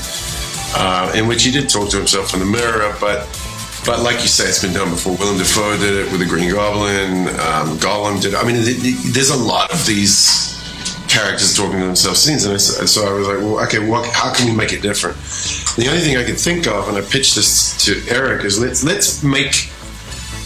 uh, 0.74 1.12
in 1.14 1.28
which 1.28 1.44
he 1.44 1.52
did 1.52 1.68
talk 1.68 1.90
to 1.90 1.96
himself 1.96 2.34
in 2.34 2.40
the 2.40 2.46
mirror, 2.46 2.94
but. 3.00 3.26
But 3.86 4.00
like 4.00 4.20
you 4.20 4.28
say, 4.28 4.44
it's 4.44 4.60
been 4.60 4.74
done 4.74 4.90
before. 4.90 5.16
Willem 5.16 5.38
Dafoe 5.38 5.78
did 5.78 5.94
it 5.94 6.10
with 6.10 6.20
the 6.20 6.26
Green 6.26 6.50
Goblin. 6.50 7.28
Um, 7.28 7.78
Gollum 7.78 8.20
did. 8.20 8.34
It. 8.34 8.36
I 8.36 8.44
mean, 8.44 8.56
th- 8.62 8.82
th- 8.82 9.14
there's 9.14 9.30
a 9.30 9.36
lot 9.36 9.72
of 9.72 9.86
these 9.86 10.57
characters 11.08 11.56
talking 11.56 11.80
to 11.80 11.86
themselves 11.86 12.20
scenes, 12.20 12.44
and 12.44 12.54
I 12.54 12.58
so 12.58 13.06
I 13.06 13.12
was 13.12 13.26
like, 13.26 13.38
well, 13.38 13.60
okay, 13.64 13.78
what, 13.78 14.08
how 14.12 14.32
can 14.32 14.46
we 14.46 14.54
make 14.54 14.72
it 14.72 14.82
different? 14.82 15.16
The 15.76 15.88
only 15.88 16.00
thing 16.00 16.16
I 16.16 16.24
could 16.24 16.38
think 16.38 16.66
of, 16.66 16.88
and 16.88 16.96
I 16.96 17.00
pitched 17.00 17.34
this 17.34 17.76
to 17.84 18.02
Eric, 18.08 18.44
is 18.44 18.60
let's 18.60 18.84
let's 18.84 19.22
make 19.22 19.70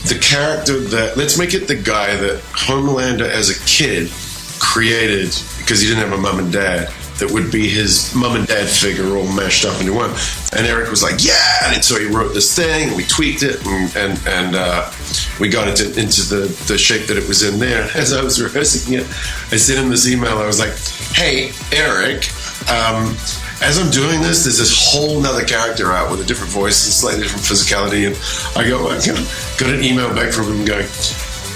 the 0.05 0.19
character 0.21 0.81
that 0.81 1.17
let's 1.17 1.39
make 1.39 1.55
it 1.55 1.69
the 1.69 1.77
guy 1.77 2.17
that 2.17 2.41
Homelander 2.53 3.29
as 3.29 3.51
a 3.51 3.65
kid 3.67 4.11
created 4.59 5.35
because 5.59 5.81
he 5.81 5.89
didn't 5.89 6.09
have 6.09 6.19
a 6.19 6.21
mom 6.21 6.39
and 6.39 6.53
dad 6.53 6.93
that 7.23 7.33
would 7.33 7.53
be 7.53 7.69
his 7.69 8.13
mom 8.17 8.35
and 8.35 8.49
dad 8.49 8.69
figure 8.69 9.17
all 9.17 9.31
mashed 9.33 9.65
up 9.65 9.81
into 9.81 9.93
one. 9.93 10.11
And 10.53 10.67
Eric 10.67 10.91
was 10.91 11.05
like, 11.05 11.25
yeah, 11.25 11.73
and 11.73 11.85
so 11.85 11.97
he 11.99 12.07
wrote 12.07 12.35
this 12.35 12.55
thing, 12.55 12.89
and 12.89 12.97
we 12.97 13.05
tweaked 13.05 13.45
it, 13.45 13.65
and 13.65 13.95
and, 13.97 14.27
and 14.27 14.57
uh, 14.57 14.91
we 15.39 15.49
got 15.49 15.69
it 15.69 15.77
to, 15.77 15.87
into 16.01 16.23
the, 16.23 16.51
the 16.67 16.77
shape 16.77 17.07
that 17.07 17.17
it 17.17 17.29
was 17.29 17.45
in 17.45 17.61
there. 17.61 17.89
As 17.95 18.13
I 18.13 18.23
was 18.23 18.43
rehearsing 18.43 18.99
it, 18.99 19.07
I 19.53 19.57
sent 19.57 19.79
him 19.79 19.89
this 19.89 20.09
email. 20.09 20.39
I 20.39 20.47
was 20.47 20.59
like, 20.59 20.75
hey, 21.15 21.53
Eric. 21.73 22.29
Um, 22.71 23.17
as 23.61 23.79
I'm 23.79 23.91
doing 23.91 24.21
this, 24.21 24.43
there's 24.43 24.59
this 24.59 24.73
whole 24.75 25.21
nother 25.21 25.45
character 25.45 25.93
out 25.93 26.11
with 26.11 26.21
a 26.21 26.25
different 26.25 26.53
voice 26.53 26.85
and 26.85 26.93
slightly 26.93 27.23
different 27.23 27.45
physicality. 27.45 28.07
And 28.07 28.17
I 28.57 28.69
go, 28.69 28.89
I 28.89 28.99
got, 28.99 29.71
an 29.71 29.85
email 29.85 30.13
back 30.15 30.33
from 30.33 30.47
him 30.47 30.65
going, 30.65 30.87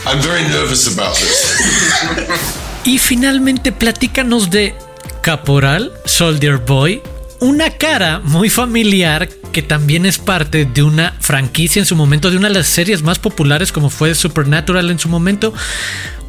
I'm 0.06 0.22
very 0.22 0.42
nervous 0.48 0.92
about 0.92 1.16
this. 1.16 2.62
Y 2.86 2.98
finalmente 2.98 3.72
platícanos 3.72 4.48
de 4.48 4.72
Caporal, 5.26 5.92
Soldier 6.04 6.58
Boy, 6.58 7.02
una 7.40 7.70
cara 7.70 8.20
muy 8.20 8.48
familiar 8.48 9.28
que 9.50 9.60
también 9.60 10.06
es 10.06 10.18
parte 10.18 10.66
de 10.66 10.84
una 10.84 11.16
franquicia 11.18 11.80
en 11.80 11.84
su 11.84 11.96
momento, 11.96 12.30
de 12.30 12.36
una 12.36 12.46
de 12.46 12.54
las 12.54 12.68
series 12.68 13.02
más 13.02 13.18
populares 13.18 13.72
como 13.72 13.90
fue 13.90 14.14
Supernatural 14.14 14.88
en 14.88 15.00
su 15.00 15.08
momento, 15.08 15.52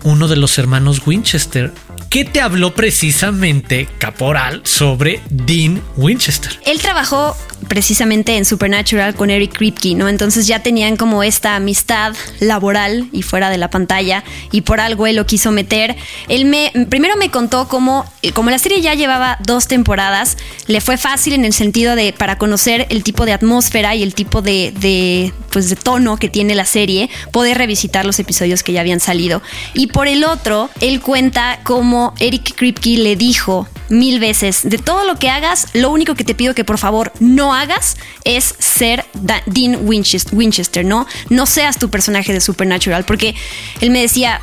uno 0.02 0.28
de 0.28 0.38
los 0.38 0.58
hermanos 0.58 1.06
Winchester. 1.06 1.72
¿Qué 2.10 2.24
te 2.24 2.39
habló 2.39 2.74
precisamente 2.74 3.88
Caporal 3.98 4.62
sobre 4.63 5.22
Dean 5.30 5.84
Winchester? 5.98 6.58
Él 6.65 6.80
trabajó 6.80 7.36
precisamente 7.67 8.38
en 8.38 8.46
Supernatural 8.46 9.13
con 9.13 9.30
Eric 9.30 9.58
Kripke, 9.58 9.93
¿no? 9.93 10.08
Entonces 10.08 10.48
ya 10.48 10.63
tenían 10.63 10.96
como 10.96 11.22
esta 11.24 11.56
amistad 11.56 12.15
laboral 12.39 13.10
y 13.12 13.24
fuera 13.24 13.50
de 13.50 13.58
la 13.58 13.70
pantalla 13.70 14.24
y 14.52 14.62
por 14.62 14.80
algo 14.80 15.06
él 15.06 15.17
lo 15.17 15.26
quiso 15.26 15.52
meter. 15.52 15.98
Él 16.30 16.46
me 16.46 16.72
primero 16.89 17.17
me 17.17 17.30
contó 17.30 17.67
cómo 17.67 18.06
como 18.34 18.50
la 18.50 18.60
serie 18.60 18.82
ya 18.82 18.93
llevaba 18.93 19.38
dos 19.43 19.67
temporadas, 19.67 20.38
le 20.67 20.82
fue 20.82 20.98
fácil 20.98 21.34
en 21.34 21.46
el 21.46 21.54
sentido 21.54 21.96
de 21.96 22.13
para 22.13 22.38
conocer 22.38 22.88
el 22.89 23.04
tipo 23.04 23.26
de 23.26 23.34
atmósfera 23.34 23.96
y 23.96 24.04
el 24.04 24.13
tipo 24.13 24.41
de, 24.41 25.34
pues 25.52 25.70
de 25.70 25.76
tono 25.76 26.17
que 26.17 26.30
tiene 26.30 26.56
la 26.56 26.65
serie, 26.65 27.10
poder 27.32 27.58
revisitar 27.58 28.06
los 28.06 28.20
episodios 28.20 28.63
que 28.63 28.74
ya 28.74 28.82
habían 28.82 29.00
salido. 29.00 29.41
Y 29.74 29.88
por 29.88 30.08
el 30.08 30.24
otro, 30.24 30.70
él 30.82 31.02
cuenta 31.02 31.60
cómo 31.63 31.97
Eric 32.20 32.56
Kripke 32.56 32.98
le 32.98 33.16
dijo 33.16 33.68
mil 33.90 34.20
veces, 34.20 34.62
de 34.64 34.78
todo 34.78 35.06
lo 35.06 35.16
que 35.16 35.30
hagas, 35.30 35.68
lo 35.74 35.92
único 35.92 36.16
que 36.16 36.24
te 36.24 36.36
pido 36.36 36.54
que 36.54 36.66
por 36.66 36.78
favor 36.78 37.12
no 37.20 37.54
hagas 37.54 37.98
es 38.24 38.56
ser 38.60 39.06
Dean 39.46 39.80
Winchester, 39.88 40.36
Winchester, 40.36 40.86
¿no? 40.86 41.08
No 41.30 41.46
seas 41.46 41.78
tu 41.78 41.90
personaje 41.90 42.34
de 42.34 42.42
Supernatural, 42.42 43.06
porque 43.06 43.36
él 43.82 43.92
me 43.92 44.02
decía, 44.02 44.42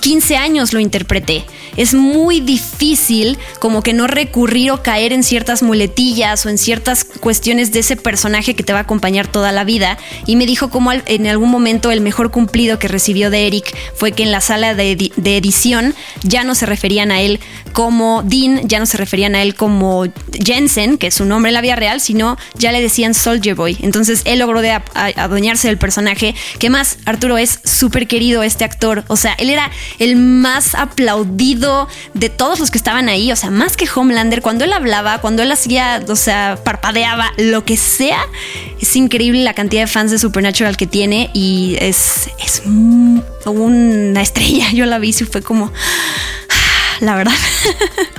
15 0.00 0.36
años 0.36 0.72
lo 0.72 0.80
interpreté. 0.80 1.44
Es 1.76 1.94
muy 1.94 2.40
difícil 2.40 3.38
como 3.58 3.82
que 3.82 3.92
no 3.92 4.06
recurrir 4.06 4.70
o 4.70 4.82
caer 4.82 5.12
en 5.12 5.22
ciertas 5.24 5.62
muletillas 5.62 6.44
o 6.46 6.48
en 6.48 6.58
ciertas 6.58 7.04
cuestiones 7.04 7.72
de 7.72 7.80
ese 7.80 7.96
personaje 7.96 8.54
que 8.54 8.62
te 8.62 8.72
va 8.72 8.80
a 8.80 8.82
acompañar 8.82 9.26
toda 9.26 9.50
la 9.52 9.64
vida. 9.64 9.98
Y 10.26 10.36
me 10.36 10.46
dijo 10.46 10.70
como 10.70 10.92
en 10.92 11.26
algún 11.26 11.50
momento 11.50 11.90
el 11.90 12.00
mejor 12.00 12.30
cumplido 12.30 12.78
que 12.78 12.86
recibió 12.88 13.30
de 13.30 13.46
Eric 13.46 13.74
fue 13.96 14.12
que 14.12 14.22
en 14.22 14.30
la 14.30 14.40
sala 14.40 14.74
de, 14.74 14.96
edi- 14.96 15.12
de 15.16 15.36
edición 15.36 15.94
ya 16.22 16.44
no 16.44 16.54
se 16.54 16.66
referían 16.66 17.10
a 17.10 17.20
él 17.20 17.40
como 17.72 18.22
Dean, 18.22 18.68
ya 18.68 18.78
no 18.78 18.86
se 18.86 18.96
referían 18.96 19.34
a 19.34 19.42
él 19.42 19.54
como 19.56 20.06
Jensen, 20.32 20.96
que 20.98 21.08
es 21.08 21.14
su 21.14 21.24
nombre 21.24 21.50
en 21.50 21.54
la 21.54 21.60
vida 21.60 21.74
real, 21.76 22.00
sino 22.00 22.36
ya 22.56 22.70
le 22.70 22.80
decían 22.80 23.14
Soldier 23.14 23.54
Boy. 23.56 23.78
Entonces 23.80 24.22
él 24.26 24.38
logró 24.38 24.60
de 24.60 24.70
adueñarse 25.16 25.66
del 25.68 25.78
personaje. 25.78 26.34
Que 26.58 26.70
más, 26.70 26.98
Arturo 27.04 27.36
es 27.38 27.58
súper 27.64 28.06
querido 28.06 28.42
este 28.44 28.64
actor. 28.64 29.04
O 29.08 29.16
sea, 29.16 29.34
él 29.38 29.50
era 29.50 29.63
el 29.98 30.16
más 30.16 30.74
aplaudido 30.74 31.88
de 32.14 32.28
todos 32.28 32.60
los 32.60 32.70
que 32.70 32.78
estaban 32.78 33.08
ahí. 33.08 33.32
O 33.32 33.36
sea, 33.36 33.50
más 33.50 33.76
que 33.76 33.86
Homelander, 33.94 34.42
cuando 34.42 34.64
él 34.64 34.72
hablaba, 34.72 35.18
cuando 35.20 35.42
él 35.42 35.52
hacía, 35.52 36.02
o 36.08 36.16
sea, 36.16 36.58
parpadeaba, 36.64 37.32
lo 37.38 37.64
que 37.64 37.76
sea, 37.76 38.20
es 38.80 38.96
increíble 38.96 39.42
la 39.42 39.54
cantidad 39.54 39.82
de 39.82 39.86
fans 39.86 40.10
de 40.10 40.18
Supernatural 40.18 40.76
que 40.76 40.86
tiene 40.86 41.30
y 41.32 41.76
es, 41.80 42.28
es 42.44 42.62
un- 42.64 43.22
una 43.46 44.22
estrella. 44.22 44.70
Yo 44.72 44.86
la 44.86 44.98
vi 44.98 45.10
y 45.10 45.12
fue 45.12 45.42
como, 45.42 45.72
la 47.00 47.16
verdad. 47.16 47.34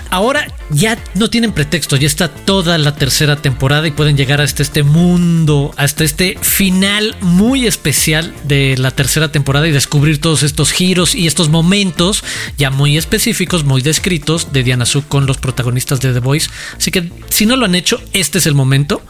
Ahora 0.09 0.47
ya 0.69 0.97
no 1.15 1.29
tienen 1.29 1.51
pretexto, 1.51 1.95
ya 1.95 2.07
está 2.07 2.29
toda 2.29 2.77
la 2.77 2.95
tercera 2.95 3.35
temporada 3.35 3.87
y 3.87 3.91
pueden 3.91 4.15
llegar 4.15 4.39
hasta 4.41 4.63
este 4.63 4.83
mundo, 4.83 5.73
hasta 5.77 6.03
este 6.03 6.37
final 6.41 7.15
muy 7.21 7.67
especial 7.67 8.33
de 8.43 8.75
la 8.77 8.91
tercera 8.91 9.31
temporada 9.31 9.67
y 9.67 9.71
descubrir 9.71 10.21
todos 10.21 10.43
estos 10.43 10.71
giros 10.71 11.15
y 11.15 11.27
estos 11.27 11.49
momentos 11.49 12.23
ya 12.57 12.69
muy 12.69 12.97
específicos, 12.97 13.63
muy 13.63 13.81
descritos 13.81 14.53
de 14.53 14.63
Diana 14.63 14.85
Su 14.85 15.05
con 15.05 15.25
los 15.25 15.37
protagonistas 15.37 15.99
de 16.01 16.13
The 16.13 16.19
Voice. 16.19 16.49
Así 16.77 16.91
que 16.91 17.11
si 17.29 17.45
no 17.45 17.55
lo 17.55 17.65
han 17.65 17.75
hecho, 17.75 18.01
este 18.13 18.37
es 18.37 18.45
el 18.45 18.55
momento 18.55 19.01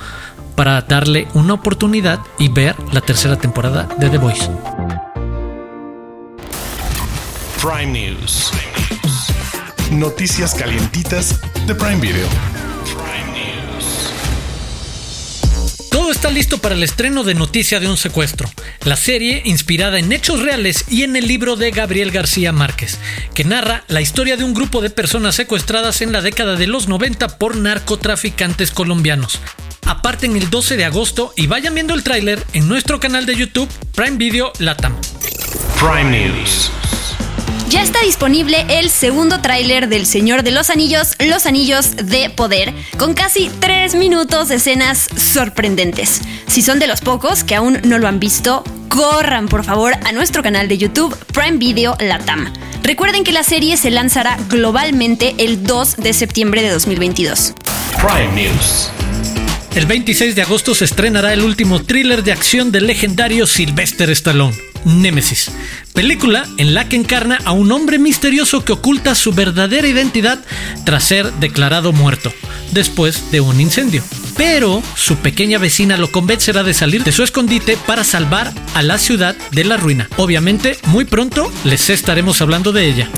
para 0.55 0.81
darle 0.81 1.27
una 1.33 1.53
oportunidad 1.53 2.19
y 2.39 2.49
ver 2.49 2.75
la 2.91 3.01
tercera 3.01 3.35
temporada 3.35 3.87
de 3.99 4.09
The 4.09 4.17
Voice. 4.17 4.49
Prime 7.61 7.87
News. 7.87 8.51
Noticias 9.95 10.53
calientitas 10.53 11.39
de 11.65 11.73
Prime 11.73 12.01
Video. 12.01 12.27
Todo 15.89 16.11
está 16.11 16.29
listo 16.29 16.57
para 16.57 16.75
el 16.75 16.83
estreno 16.83 17.23
de 17.23 17.33
Noticia 17.33 17.79
de 17.79 17.87
un 17.87 17.95
secuestro, 17.95 18.49
la 18.83 18.97
serie 18.97 19.41
inspirada 19.45 19.97
en 19.97 20.11
hechos 20.11 20.41
reales 20.41 20.83
y 20.89 21.03
en 21.03 21.15
el 21.15 21.29
libro 21.29 21.55
de 21.55 21.71
Gabriel 21.71 22.11
García 22.11 22.51
Márquez, 22.51 22.99
que 23.33 23.45
narra 23.45 23.85
la 23.87 24.01
historia 24.01 24.35
de 24.35 24.43
un 24.43 24.53
grupo 24.53 24.81
de 24.81 24.89
personas 24.89 25.35
secuestradas 25.35 26.01
en 26.01 26.11
la 26.11 26.21
década 26.21 26.57
de 26.57 26.67
los 26.67 26.89
90 26.89 27.37
por 27.37 27.55
narcotraficantes 27.55 28.71
colombianos. 28.71 29.39
Aparten 29.85 30.35
el 30.35 30.49
12 30.49 30.75
de 30.75 30.83
agosto 30.83 31.33
y 31.37 31.47
vayan 31.47 31.73
viendo 31.73 31.93
el 31.93 32.03
tráiler 32.03 32.45
en 32.51 32.67
nuestro 32.67 32.99
canal 32.99 33.25
de 33.25 33.35
YouTube 33.35 33.69
Prime 33.95 34.17
Video 34.17 34.51
Latam. 34.59 34.93
Prime 35.79 36.03
News. 36.11 36.69
Ya 37.69 37.81
está 37.81 38.01
disponible 38.01 38.65
el 38.69 38.89
segundo 38.89 39.41
tráiler 39.41 39.89
del 39.89 40.05
Señor 40.05 40.43
de 40.43 40.51
los 40.51 40.69
Anillos, 40.69 41.15
Los 41.19 41.45
Anillos 41.45 41.95
de 41.95 42.29
Poder, 42.29 42.73
con 42.97 43.13
casi 43.13 43.49
tres 43.59 43.95
minutos 43.95 44.49
de 44.49 44.55
escenas 44.55 45.07
sorprendentes. 45.17 46.21
Si 46.47 46.61
son 46.61 46.79
de 46.79 46.87
los 46.87 47.01
pocos 47.01 47.43
que 47.43 47.55
aún 47.55 47.79
no 47.83 47.97
lo 47.97 48.07
han 48.07 48.19
visto, 48.19 48.63
corran 48.89 49.47
por 49.47 49.65
favor 49.65 49.93
a 50.05 50.11
nuestro 50.11 50.43
canal 50.43 50.67
de 50.67 50.77
YouTube 50.77 51.17
Prime 51.33 51.57
Video 51.57 51.97
Latam. 51.99 52.53
Recuerden 52.83 53.23
que 53.23 53.31
la 53.31 53.43
serie 53.43 53.77
se 53.77 53.89
lanzará 53.89 54.37
globalmente 54.47 55.33
el 55.39 55.63
2 55.63 55.97
de 55.97 56.13
septiembre 56.13 56.61
de 56.61 56.69
2022. 56.69 57.55
Prime 57.99 58.43
News. 58.43 58.89
El 59.75 59.87
26 59.87 60.35
de 60.35 60.41
agosto 60.43 60.73
se 60.75 60.85
estrenará 60.85 61.33
el 61.33 61.41
último 61.41 61.83
thriller 61.83 62.23
de 62.23 62.31
acción 62.31 62.71
del 62.71 62.87
legendario 62.87 63.45
Sylvester 63.45 64.09
Stallone, 64.11 64.55
Nemesis, 64.85 65.51
película 65.93 66.47
en 66.57 66.73
la 66.73 66.87
que 66.87 66.95
encarna 66.95 67.39
a 67.43 67.51
un 67.51 67.71
hombre 67.71 67.99
misterioso 67.99 68.63
que 68.63 68.73
oculta 68.73 69.15
su 69.15 69.33
verdadera 69.33 69.87
identidad 69.87 70.39
tras 70.85 71.03
ser 71.03 71.33
declarado 71.33 71.91
muerto, 71.91 72.31
después 72.71 73.31
de 73.31 73.41
un 73.41 73.59
incendio. 73.59 74.03
Pero 74.37 74.81
su 74.95 75.17
pequeña 75.17 75.57
vecina 75.57 75.97
lo 75.97 76.11
convencerá 76.11 76.63
de 76.63 76.73
salir 76.73 77.03
de 77.03 77.11
su 77.11 77.23
escondite 77.23 77.77
para 77.85 78.03
salvar 78.03 78.53
a 78.73 78.81
la 78.81 78.97
ciudad 78.97 79.35
de 79.51 79.63
la 79.63 79.77
ruina. 79.77 80.09
Obviamente, 80.17 80.77
muy 80.85 81.05
pronto 81.05 81.51
les 81.63 81.89
estaremos 81.89 82.41
hablando 82.41 82.71
de 82.71 82.87
ella. 82.87 83.09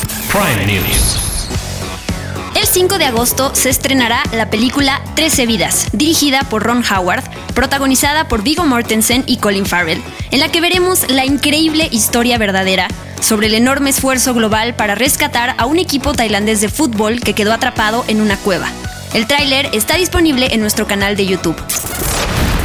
El 2.67 2.73
5 2.73 2.97
de 2.97 3.05
agosto 3.05 3.55
se 3.55 3.69
estrenará 3.69 4.21
la 4.33 4.49
película 4.49 5.01
13 5.15 5.45
vidas, 5.45 5.87
dirigida 5.93 6.41
por 6.41 6.63
Ron 6.63 6.83
Howard, 6.83 7.23
protagonizada 7.55 8.27
por 8.27 8.43
Viggo 8.43 8.65
Mortensen 8.65 9.23
y 9.25 9.37
Colin 9.37 9.65
Farrell, 9.65 10.03
en 10.31 10.41
la 10.41 10.49
que 10.49 10.59
veremos 10.59 11.09
la 11.09 11.23
increíble 11.23 11.87
historia 11.93 12.37
verdadera 12.37 12.89
sobre 13.21 13.47
el 13.47 13.53
enorme 13.53 13.91
esfuerzo 13.91 14.33
global 14.33 14.75
para 14.75 14.95
rescatar 14.95 15.55
a 15.57 15.65
un 15.65 15.79
equipo 15.79 16.13
tailandés 16.13 16.59
de 16.59 16.67
fútbol 16.67 17.21
que 17.21 17.33
quedó 17.33 17.53
atrapado 17.53 18.03
en 18.09 18.19
una 18.19 18.35
cueva. 18.35 18.69
El 19.13 19.27
tráiler 19.27 19.69
está 19.71 19.95
disponible 19.95 20.53
en 20.53 20.59
nuestro 20.59 20.87
canal 20.87 21.15
de 21.15 21.25
YouTube. 21.25 21.55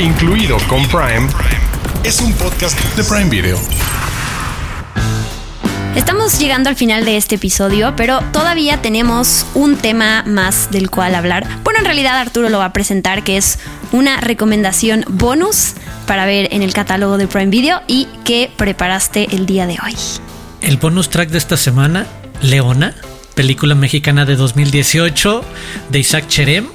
Incluido 0.01 0.59
con 0.69 0.85
Prime, 0.89 1.29
es 2.03 2.21
un 2.21 2.33
podcast 2.33 2.77
de 2.97 3.05
Prime 3.05 3.31
Video. 3.31 3.57
Estamos 5.97 6.39
llegando 6.39 6.71
al 6.71 6.77
final 6.77 7.05
de 7.05 7.19
este 7.19 7.35
episodio, 7.35 7.95
pero 7.97 8.21
todavía 8.33 8.81
tenemos 8.81 9.45
un 9.55 9.77
tema 9.77 10.25
más 10.27 10.71
del 10.71 10.91
cual 10.91 11.15
hablar. 11.15 11.47
Bueno, 11.65 11.81
en 11.81 11.85
realidad 11.85 12.17
Arturo 12.17 12.49
lo 12.49 12.59
va 12.59 12.67
a 12.67 12.73
presentar, 12.73 13.23
que 13.25 13.37
es 13.37 13.59
una 13.93 14.19
recomendación 14.19 15.05
bonus 15.07 15.75
para 16.07 16.25
ver 16.25 16.49
en 16.53 16.63
el 16.63 16.73
catálogo 16.73 17.19
de 17.19 17.29
Prime 17.29 17.51
Video 17.51 17.83
y 17.87 18.07
que 18.25 18.51
preparaste 18.57 19.35
el 19.35 19.45
día 19.45 19.67
de 19.67 19.77
hoy. 19.85 19.95
El 20.63 20.79
bonus 20.79 21.11
track 21.11 21.29
de 21.29 21.37
esta 21.37 21.59
semana, 21.59 22.07
Leona, 22.41 22.95
película 23.33 23.75
mexicana 23.75 24.25
de 24.25 24.37
2018 24.37 25.45
de 25.91 25.99
Isaac 25.99 26.29
Cherem, 26.29 26.67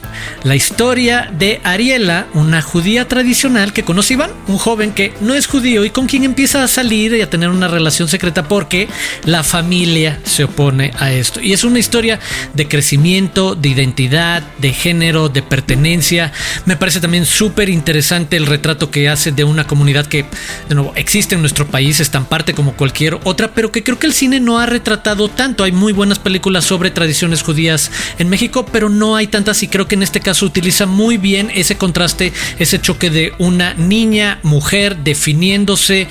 la 0.43 0.55
historia 0.55 1.29
de 1.37 1.61
Ariela, 1.63 2.27
una 2.33 2.61
judía 2.61 3.07
tradicional 3.07 3.73
que 3.73 3.83
conoce 3.83 4.13
Iván, 4.15 4.31
un 4.47 4.57
joven 4.57 4.91
que 4.91 5.13
no 5.21 5.35
es 5.35 5.47
judío 5.47 5.85
y 5.85 5.89
con 5.89 6.07
quien 6.07 6.23
empieza 6.23 6.63
a 6.63 6.67
salir 6.67 7.13
y 7.13 7.21
a 7.21 7.29
tener 7.29 7.49
una 7.49 7.67
relación 7.67 8.07
secreta 8.07 8.47
porque 8.47 8.87
la 9.25 9.43
familia 9.43 10.19
se 10.23 10.45
opone 10.45 10.91
a 10.97 11.11
esto. 11.11 11.41
Y 11.41 11.53
es 11.53 11.63
una 11.63 11.79
historia 11.79 12.19
de 12.53 12.67
crecimiento, 12.67 13.55
de 13.55 13.69
identidad, 13.69 14.43
de 14.57 14.73
género, 14.73 15.29
de 15.29 15.43
pertenencia. 15.43 16.31
Me 16.65 16.77
parece 16.77 16.99
también 16.99 17.25
súper 17.25 17.69
interesante 17.69 18.37
el 18.37 18.45
retrato 18.45 18.89
que 18.89 19.09
hace 19.09 19.31
de 19.31 19.43
una 19.43 19.67
comunidad 19.67 20.07
que, 20.07 20.25
de 20.69 20.75
nuevo, 20.75 20.93
existe 20.95 21.35
en 21.35 21.41
nuestro 21.41 21.67
país, 21.67 21.99
es 21.99 22.09
tan 22.09 22.25
parte 22.25 22.53
como 22.53 22.73
cualquier 22.73 23.19
otra, 23.23 23.53
pero 23.53 23.71
que 23.71 23.83
creo 23.83 23.99
que 23.99 24.07
el 24.07 24.13
cine 24.13 24.39
no 24.39 24.59
ha 24.59 24.65
retratado 24.65 25.27
tanto. 25.27 25.63
Hay 25.63 25.71
muy 25.71 25.93
buenas 25.93 26.19
películas 26.19 26.46
sobre 26.61 26.91
tradiciones 26.91 27.43
judías 27.43 27.91
en 28.17 28.29
México, 28.29 28.65
pero 28.71 28.89
no 28.89 29.15
hay 29.15 29.27
tantas 29.27 29.61
y 29.63 29.67
creo 29.67 29.87
que 29.87 29.95
en 29.95 30.03
este 30.03 30.21
caso 30.21 30.45
utiliza 30.45 30.85
muy 30.85 31.17
bien 31.17 31.51
ese 31.53 31.77
contraste, 31.77 32.33
ese 32.57 32.79
choque 32.79 33.09
de 33.09 33.33
una 33.37 33.73
niña, 33.73 34.39
mujer 34.43 34.97
definiéndose 34.97 36.07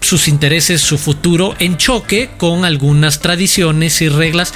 sus 0.00 0.28
intereses, 0.28 0.80
su 0.80 0.98
futuro 0.98 1.54
en 1.58 1.76
choque 1.76 2.30
con 2.38 2.64
algunas 2.64 3.20
tradiciones 3.20 4.00
y 4.00 4.08
reglas. 4.08 4.54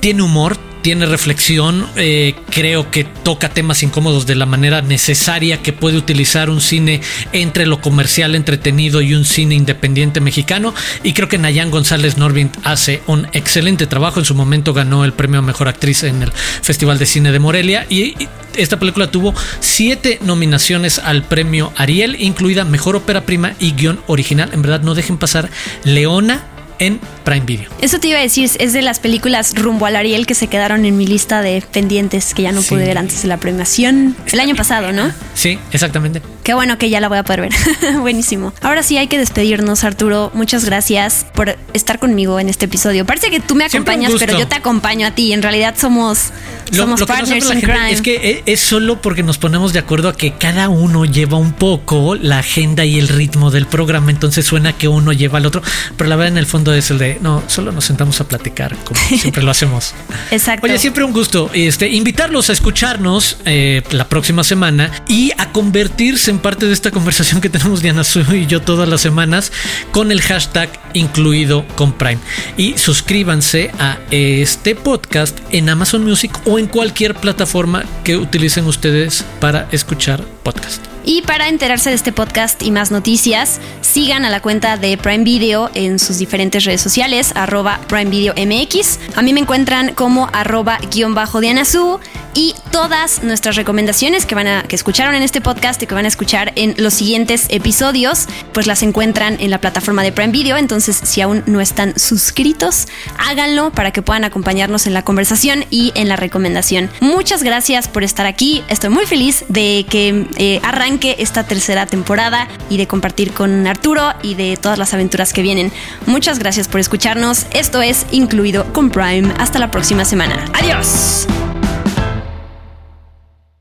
Tiene 0.00 0.22
humor, 0.22 0.58
tiene 0.82 1.06
reflexión, 1.06 1.86
eh, 1.96 2.34
creo 2.50 2.90
que 2.90 3.04
toca 3.04 3.48
temas 3.48 3.82
incómodos 3.82 4.26
de 4.26 4.34
la 4.34 4.46
manera 4.46 4.82
necesaria 4.82 5.62
que 5.62 5.72
puede 5.72 5.96
utilizar 5.96 6.50
un 6.50 6.60
cine 6.60 7.00
entre 7.32 7.66
lo 7.66 7.80
comercial 7.80 8.34
entretenido 8.34 9.00
y 9.00 9.14
un 9.14 9.24
cine 9.24 9.54
independiente 9.54 10.20
mexicano. 10.20 10.74
Y 11.02 11.12
creo 11.12 11.28
que 11.28 11.38
Nayan 11.38 11.70
González 11.70 12.16
Norvin 12.16 12.50
hace 12.64 13.02
un 13.06 13.26
excelente 13.32 13.86
trabajo. 13.86 14.20
En 14.20 14.26
su 14.26 14.34
momento 14.34 14.72
ganó 14.72 15.04
el 15.04 15.12
premio 15.12 15.40
a 15.40 15.42
Mejor 15.42 15.68
Actriz 15.68 16.02
en 16.02 16.22
el 16.22 16.32
Festival 16.32 16.98
de 16.98 17.06
Cine 17.06 17.32
de 17.32 17.38
Morelia. 17.38 17.86
Y 17.88 18.14
esta 18.56 18.78
película 18.78 19.10
tuvo 19.10 19.34
siete 19.60 20.18
nominaciones 20.22 20.98
al 20.98 21.22
premio 21.22 21.72
Ariel, 21.76 22.16
incluida 22.18 22.64
Mejor 22.64 22.96
Ópera 22.96 23.22
Prima 23.22 23.54
y 23.58 23.72
Guión 23.72 24.00
Original. 24.06 24.50
En 24.52 24.62
verdad, 24.62 24.82
no 24.82 24.94
dejen 24.94 25.18
pasar 25.18 25.50
Leona 25.84 26.44
en 26.78 26.98
Prime 27.24 27.44
Video. 27.46 27.68
Eso 27.80 27.98
te 28.00 28.08
iba 28.08 28.18
a 28.18 28.22
decir, 28.22 28.50
es 28.58 28.72
de 28.72 28.82
las 28.82 28.98
películas 29.00 29.54
rumbo 29.54 29.86
al 29.86 29.96
Ariel 29.96 30.26
que 30.26 30.34
se 30.34 30.46
quedaron 30.48 30.84
en 30.84 30.96
mi 30.96 31.06
lista 31.06 31.42
de 31.42 31.62
pendientes 31.72 32.34
que 32.34 32.42
ya 32.42 32.52
no 32.52 32.62
Sí. 32.62 32.70
pude 32.70 32.84
ver 32.86 32.98
antes 32.98 33.22
de 33.22 33.28
la 33.28 33.36
premiación. 33.38 34.16
El 34.32 34.40
año 34.40 34.54
pasado, 34.56 34.92
¿no? 34.92 35.10
Sí, 35.34 35.58
exactamente. 35.72 36.22
Qué 36.42 36.54
bueno 36.54 36.78
que 36.78 36.90
ya 36.90 37.00
la 37.00 37.08
voy 37.08 37.18
a 37.18 37.22
poder 37.22 37.42
ver. 37.42 37.52
Buenísimo. 38.00 38.52
Ahora 38.62 38.82
sí 38.82 38.96
hay 38.98 39.06
que 39.08 39.18
despedirnos, 39.18 39.84
Arturo. 39.84 40.30
Muchas 40.34 40.64
gracias 40.64 41.26
por 41.34 41.56
estar 41.74 41.98
conmigo 41.98 42.40
en 42.40 42.48
este 42.48 42.64
episodio. 42.66 43.04
Parece 43.06 43.30
que 43.30 43.40
tú 43.40 43.54
me 43.54 43.64
acompañas, 43.64 44.12
pero 44.18 44.38
yo 44.38 44.46
te 44.48 44.56
acompaño 44.56 45.06
a 45.06 45.10
ti. 45.12 45.32
En 45.32 45.42
realidad 45.42 45.74
somos, 45.78 46.30
Lo- 46.72 46.78
somos 46.84 47.00
lo 47.00 47.06
que 47.06 47.12
partners 47.12 47.44
in 47.44 47.50
gente 47.52 47.66
crime. 47.66 47.92
Es 47.92 48.02
que 48.02 48.14
e- 48.16 48.42
es 48.52 48.60
solo 48.60 49.00
porque 49.02 49.22
nos 49.22 49.38
ponemos 49.38 49.72
de 49.72 49.78
acuerdo 49.78 50.08
a 50.08 50.16
que 50.16 50.32
cada 50.34 50.68
uno 50.68 51.04
lleva 51.04 51.36
un 51.38 51.52
poco 51.52 52.14
la 52.14 52.38
agenda 52.38 52.84
y 52.84 52.98
el 52.98 53.08
ritmo 53.08 53.50
del 53.50 53.66
programa, 53.66 54.10
entonces 54.10 54.44
suena 54.46 54.72
que 54.72 54.88
uno 54.88 55.12
lleva 55.12 55.38
al 55.38 55.46
otro, 55.46 55.62
pero 55.96 56.08
la 56.08 56.16
verdad 56.16 56.32
en 56.32 56.38
el 56.38 56.46
fondo 56.46 56.72
es 56.74 56.90
el 56.90 56.98
de, 56.98 57.09
no, 57.20 57.42
solo 57.46 57.72
nos 57.72 57.84
sentamos 57.84 58.20
a 58.20 58.28
platicar, 58.28 58.76
como 58.84 59.00
siempre 59.00 59.42
lo 59.42 59.50
hacemos. 59.50 59.94
Exacto. 60.30 60.66
Oye, 60.66 60.78
siempre 60.78 61.04
un 61.04 61.12
gusto 61.12 61.50
este, 61.52 61.88
invitarlos 61.88 62.50
a 62.50 62.52
escucharnos 62.52 63.38
eh, 63.44 63.82
la 63.90 64.08
próxima 64.08 64.44
semana 64.44 64.90
y 65.08 65.32
a 65.38 65.52
convertirse 65.52 66.30
en 66.30 66.38
parte 66.38 66.66
de 66.66 66.72
esta 66.72 66.90
conversación 66.90 67.40
que 67.40 67.48
tenemos 67.48 67.82
Diana 67.82 68.04
Su 68.04 68.20
y 68.20 68.46
yo 68.46 68.60
todas 68.60 68.88
las 68.88 69.00
semanas 69.00 69.52
con 69.92 70.12
el 70.12 70.20
hashtag 70.20 70.70
incluido 70.94 71.66
con 71.76 71.92
Prime. 71.92 72.20
Y 72.56 72.76
suscríbanse 72.76 73.70
a 73.78 73.98
este 74.10 74.74
podcast 74.74 75.38
en 75.50 75.68
Amazon 75.68 76.04
Music 76.04 76.38
o 76.44 76.58
en 76.58 76.66
cualquier 76.66 77.14
plataforma 77.14 77.84
que 78.04 78.16
utilicen 78.16 78.66
ustedes 78.66 79.24
para 79.40 79.68
escuchar 79.72 80.24
podcast. 80.42 80.89
Y 81.04 81.22
para 81.22 81.48
enterarse 81.48 81.90
de 81.90 81.96
este 81.96 82.12
podcast 82.12 82.62
y 82.62 82.70
más 82.70 82.90
noticias, 82.90 83.60
sigan 83.80 84.24
a 84.24 84.30
la 84.30 84.40
cuenta 84.40 84.76
de 84.76 84.96
Prime 84.98 85.24
Video 85.24 85.70
en 85.74 85.98
sus 85.98 86.18
diferentes 86.18 86.64
redes 86.64 86.80
sociales, 86.80 87.32
arroba 87.34 87.80
Prime 87.88 88.10
Video 88.10 88.34
MX. 88.34 88.98
A 89.16 89.22
mí 89.22 89.32
me 89.32 89.40
encuentran 89.40 89.94
como 89.94 90.28
arroba 90.32 90.78
guion 90.90 91.14
bajo 91.14 91.40
Diana 91.40 91.64
Su 91.64 91.98
y 92.34 92.54
todas 92.70 93.22
nuestras 93.22 93.56
recomendaciones 93.56 94.26
que 94.26 94.34
van 94.34 94.46
a, 94.46 94.62
que 94.62 94.76
escucharon 94.76 95.14
en 95.14 95.22
este 95.22 95.40
podcast 95.40 95.82
y 95.82 95.86
que 95.86 95.94
van 95.94 96.04
a 96.04 96.08
escuchar 96.08 96.52
en 96.54 96.74
los 96.76 96.94
siguientes 96.94 97.46
episodios, 97.48 98.26
pues 98.52 98.66
las 98.66 98.82
encuentran 98.82 99.36
en 99.40 99.50
la 99.50 99.58
plataforma 99.58 100.02
de 100.02 100.12
Prime 100.12 100.32
Video. 100.32 100.56
Entonces, 100.56 101.00
si 101.02 101.20
aún 101.20 101.42
no 101.46 101.60
están 101.60 101.98
suscritos, 101.98 102.86
háganlo 103.18 103.72
para 103.72 103.90
que 103.90 104.02
puedan 104.02 104.24
acompañarnos 104.24 104.86
en 104.86 104.94
la 104.94 105.02
conversación 105.02 105.64
y 105.70 105.92
en 105.94 106.08
la 106.08 106.16
recomendación. 106.16 106.90
Muchas 107.00 107.42
gracias 107.42 107.88
por 107.88 108.04
estar 108.04 108.26
aquí. 108.26 108.62
Estoy 108.68 108.90
muy 108.90 109.06
feliz 109.06 109.44
de 109.48 109.86
que 109.88 110.26
eh, 110.36 110.60
arranque 110.90 111.16
esta 111.20 111.44
tercera 111.44 111.86
temporada 111.86 112.48
y 112.68 112.76
de 112.76 112.88
compartir 112.88 113.32
con 113.32 113.66
Arturo 113.68 114.12
y 114.22 114.34
de 114.34 114.56
todas 114.56 114.76
las 114.76 114.92
aventuras 114.92 115.32
que 115.32 115.40
vienen. 115.40 115.70
Muchas 116.06 116.40
gracias 116.40 116.66
por 116.66 116.80
escucharnos. 116.80 117.46
Esto 117.52 117.80
es 117.80 118.06
Incluido 118.10 118.72
con 118.72 118.90
Prime. 118.90 119.32
Hasta 119.38 119.60
la 119.60 119.70
próxima 119.70 120.04
semana. 120.04 120.46
Adiós. 120.52 121.28